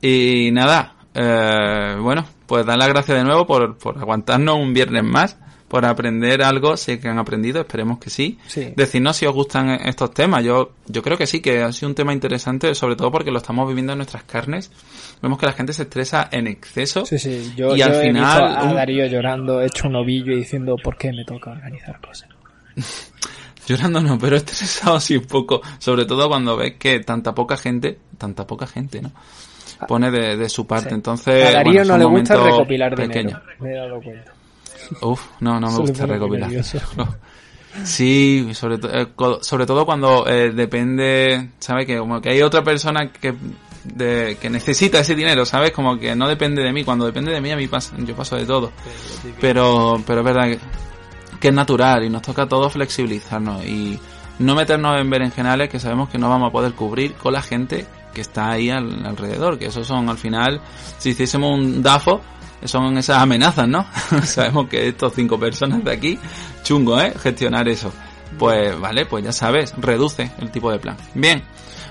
Y 0.00 0.50
nada, 0.52 0.94
eh, 1.14 1.96
bueno, 2.00 2.24
pues 2.46 2.66
dar 2.66 2.76
las 2.76 2.88
gracias 2.88 3.18
de 3.18 3.24
nuevo 3.24 3.46
por, 3.46 3.78
por 3.78 3.98
aguantarnos 3.98 4.58
un 4.58 4.74
viernes 4.74 5.02
más, 5.04 5.38
por 5.74 5.86
aprender 5.86 6.40
algo, 6.44 6.76
sé 6.76 7.00
que 7.00 7.08
han 7.08 7.18
aprendido, 7.18 7.60
esperemos 7.60 7.98
que 7.98 8.08
sí. 8.08 8.38
Sí. 8.46 8.72
Decidnos 8.76 9.16
si 9.16 9.26
os 9.26 9.34
gustan 9.34 9.70
estos 9.70 10.14
temas, 10.14 10.44
yo, 10.44 10.70
yo 10.86 11.02
creo 11.02 11.18
que 11.18 11.26
sí, 11.26 11.40
que 11.42 11.64
ha 11.64 11.72
sido 11.72 11.88
un 11.88 11.96
tema 11.96 12.12
interesante, 12.12 12.76
sobre 12.76 12.94
todo 12.94 13.10
porque 13.10 13.32
lo 13.32 13.38
estamos 13.38 13.66
viviendo 13.66 13.90
en 13.90 13.98
nuestras 13.98 14.22
carnes. 14.22 14.70
Vemos 15.20 15.36
que 15.36 15.46
la 15.46 15.52
gente 15.52 15.72
se 15.72 15.82
estresa 15.82 16.28
en 16.30 16.46
exceso. 16.46 17.04
Sí, 17.04 17.18
sí, 17.18 17.52
yo, 17.56 17.74
Y 17.74 17.80
yo 17.80 17.86
al 17.86 17.94
he 17.94 18.02
final, 18.02 18.50
visto 18.50 18.68
a 18.68 18.72
Darío 18.72 19.06
llorando, 19.06 19.60
hecho 19.62 19.88
un 19.88 19.96
ovillo 19.96 20.32
y 20.34 20.36
diciendo 20.36 20.76
por 20.80 20.96
qué 20.96 21.10
me 21.10 21.24
toca 21.24 21.50
organizar 21.50 22.00
cosas. 22.00 22.28
Llorando 23.66 24.00
no, 24.00 24.16
pero 24.16 24.36
estresado 24.36 25.00
sí 25.00 25.16
un 25.16 25.24
poco. 25.24 25.60
Sobre 25.78 26.04
todo 26.04 26.28
cuando 26.28 26.56
ves 26.56 26.74
que 26.78 27.00
tanta 27.00 27.34
poca 27.34 27.56
gente, 27.56 27.98
tanta 28.16 28.46
poca 28.46 28.68
gente, 28.68 29.02
¿no? 29.02 29.10
pone 29.88 30.12
de, 30.12 30.48
su 30.48 30.68
parte. 30.68 30.94
Entonces, 30.94 31.48
a 31.48 31.50
Darío 31.50 31.84
no 31.84 31.98
le 31.98 32.04
gusta 32.04 32.36
recopilar 32.36 32.94
dinero. 32.94 33.40
Me 33.58 33.72
he 33.72 33.74
dado 33.74 34.00
cuenta. 34.00 34.33
Uf, 35.00 35.20
no, 35.40 35.60
no 35.60 35.70
me 35.70 35.78
gusta 35.78 36.06
recopilar. 36.06 36.50
Sí, 37.82 38.50
sobre, 38.54 38.76
eh, 38.76 39.08
sobre 39.40 39.66
todo 39.66 39.84
cuando 39.84 40.28
eh, 40.28 40.52
depende, 40.52 41.50
¿sabes? 41.58 41.86
Que 41.86 41.98
como 41.98 42.20
que 42.20 42.28
hay 42.28 42.40
otra 42.40 42.62
persona 42.62 43.10
que, 43.10 43.34
de, 43.82 44.38
que 44.40 44.48
necesita 44.48 45.00
ese 45.00 45.16
dinero, 45.16 45.44
¿sabes? 45.44 45.72
Como 45.72 45.98
que 45.98 46.14
no 46.14 46.28
depende 46.28 46.62
de 46.62 46.72
mí. 46.72 46.84
Cuando 46.84 47.04
depende 47.04 47.32
de 47.32 47.40
mí, 47.40 47.50
a 47.50 47.56
mí 47.56 47.66
pasa, 47.66 47.96
yo 47.98 48.14
paso 48.14 48.36
de 48.36 48.46
todo. 48.46 48.70
Pero, 49.40 50.00
pero 50.06 50.20
es 50.20 50.24
verdad 50.24 50.44
que, 50.44 50.58
que 51.40 51.48
es 51.48 51.54
natural 51.54 52.04
y 52.04 52.10
nos 52.10 52.22
toca 52.22 52.42
a 52.42 52.48
todos 52.48 52.72
flexibilizarnos 52.72 53.64
y 53.64 53.98
no 54.38 54.54
meternos 54.54 55.00
en 55.00 55.10
berenjenales 55.10 55.68
que 55.68 55.80
sabemos 55.80 56.08
que 56.08 56.18
no 56.18 56.28
vamos 56.28 56.50
a 56.50 56.52
poder 56.52 56.74
cubrir 56.74 57.14
con 57.14 57.32
la 57.32 57.42
gente 57.42 57.86
que 58.12 58.20
está 58.20 58.50
ahí 58.52 58.70
alrededor, 58.70 59.58
que 59.58 59.66
esos 59.66 59.86
son 59.86 60.08
al 60.08 60.16
final, 60.18 60.60
si 60.98 61.10
hiciésemos 61.10 61.58
un 61.58 61.82
DAFO, 61.82 62.20
son 62.64 62.96
esas 62.98 63.18
amenazas, 63.18 63.68
¿no? 63.68 63.86
sabemos 64.24 64.68
que 64.68 64.88
estos 64.88 65.12
cinco 65.14 65.38
personas 65.38 65.84
de 65.84 65.92
aquí, 65.92 66.18
chungo, 66.62 67.00
¿eh? 67.00 67.12
Gestionar 67.20 67.68
eso. 67.68 67.92
Pues 68.38 68.78
vale, 68.78 69.06
pues 69.06 69.24
ya 69.24 69.32
sabes, 69.32 69.74
reduce 69.76 70.30
el 70.38 70.50
tipo 70.50 70.70
de 70.70 70.78
plan. 70.78 70.96
Bien, 71.14 71.44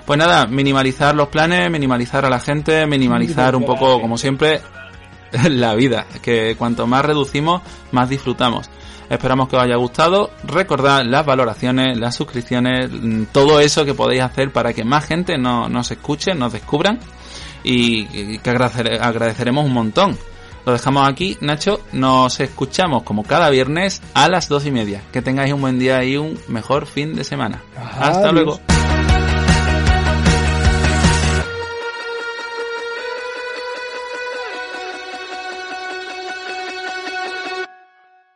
pues 0.04 0.18
nada, 0.18 0.46
minimalizar 0.46 1.14
los 1.14 1.28
planes, 1.28 1.70
minimalizar 1.70 2.26
a 2.26 2.30
la 2.30 2.40
gente, 2.40 2.86
minimalizar 2.86 3.56
un 3.56 3.64
poco, 3.64 4.00
como 4.00 4.18
siempre, 4.18 4.60
la 5.48 5.74
vida, 5.74 6.06
que 6.22 6.56
cuanto 6.56 6.86
más 6.86 7.04
reducimos, 7.04 7.62
más 7.90 8.08
disfrutamos. 8.08 8.68
Esperamos 9.08 9.48
que 9.48 9.56
os 9.56 9.62
haya 9.62 9.76
gustado. 9.76 10.30
Recordad 10.44 11.02
las 11.04 11.24
valoraciones, 11.24 11.98
las 11.98 12.14
suscripciones, 12.14 12.90
mm, 12.90 13.24
todo 13.32 13.60
eso 13.60 13.84
que 13.84 13.94
podéis 13.94 14.22
hacer 14.22 14.50
para 14.50 14.72
que 14.72 14.84
más 14.84 15.06
gente 15.06 15.38
nos 15.38 15.90
escuche, 15.90 16.34
nos 16.34 16.52
descubran 16.52 16.98
y 17.62 18.38
que 18.38 18.50
agradeceremos 18.50 19.64
un 19.64 19.72
montón. 19.72 20.18
Lo 20.64 20.72
dejamos 20.72 21.08
aquí, 21.08 21.36
Nacho. 21.40 21.80
Nos 21.92 22.40
escuchamos 22.40 23.02
como 23.02 23.24
cada 23.24 23.50
viernes 23.50 24.02
a 24.14 24.28
las 24.28 24.48
dos 24.48 24.64
y 24.66 24.70
media. 24.70 25.02
Que 25.12 25.22
tengáis 25.22 25.52
un 25.52 25.60
buen 25.60 25.78
día 25.78 26.02
y 26.04 26.16
un 26.16 26.38
mejor 26.48 26.86
fin 26.86 27.14
de 27.14 27.24
semana. 27.24 27.62
Hasta 28.00 28.32
luego. 28.32 28.60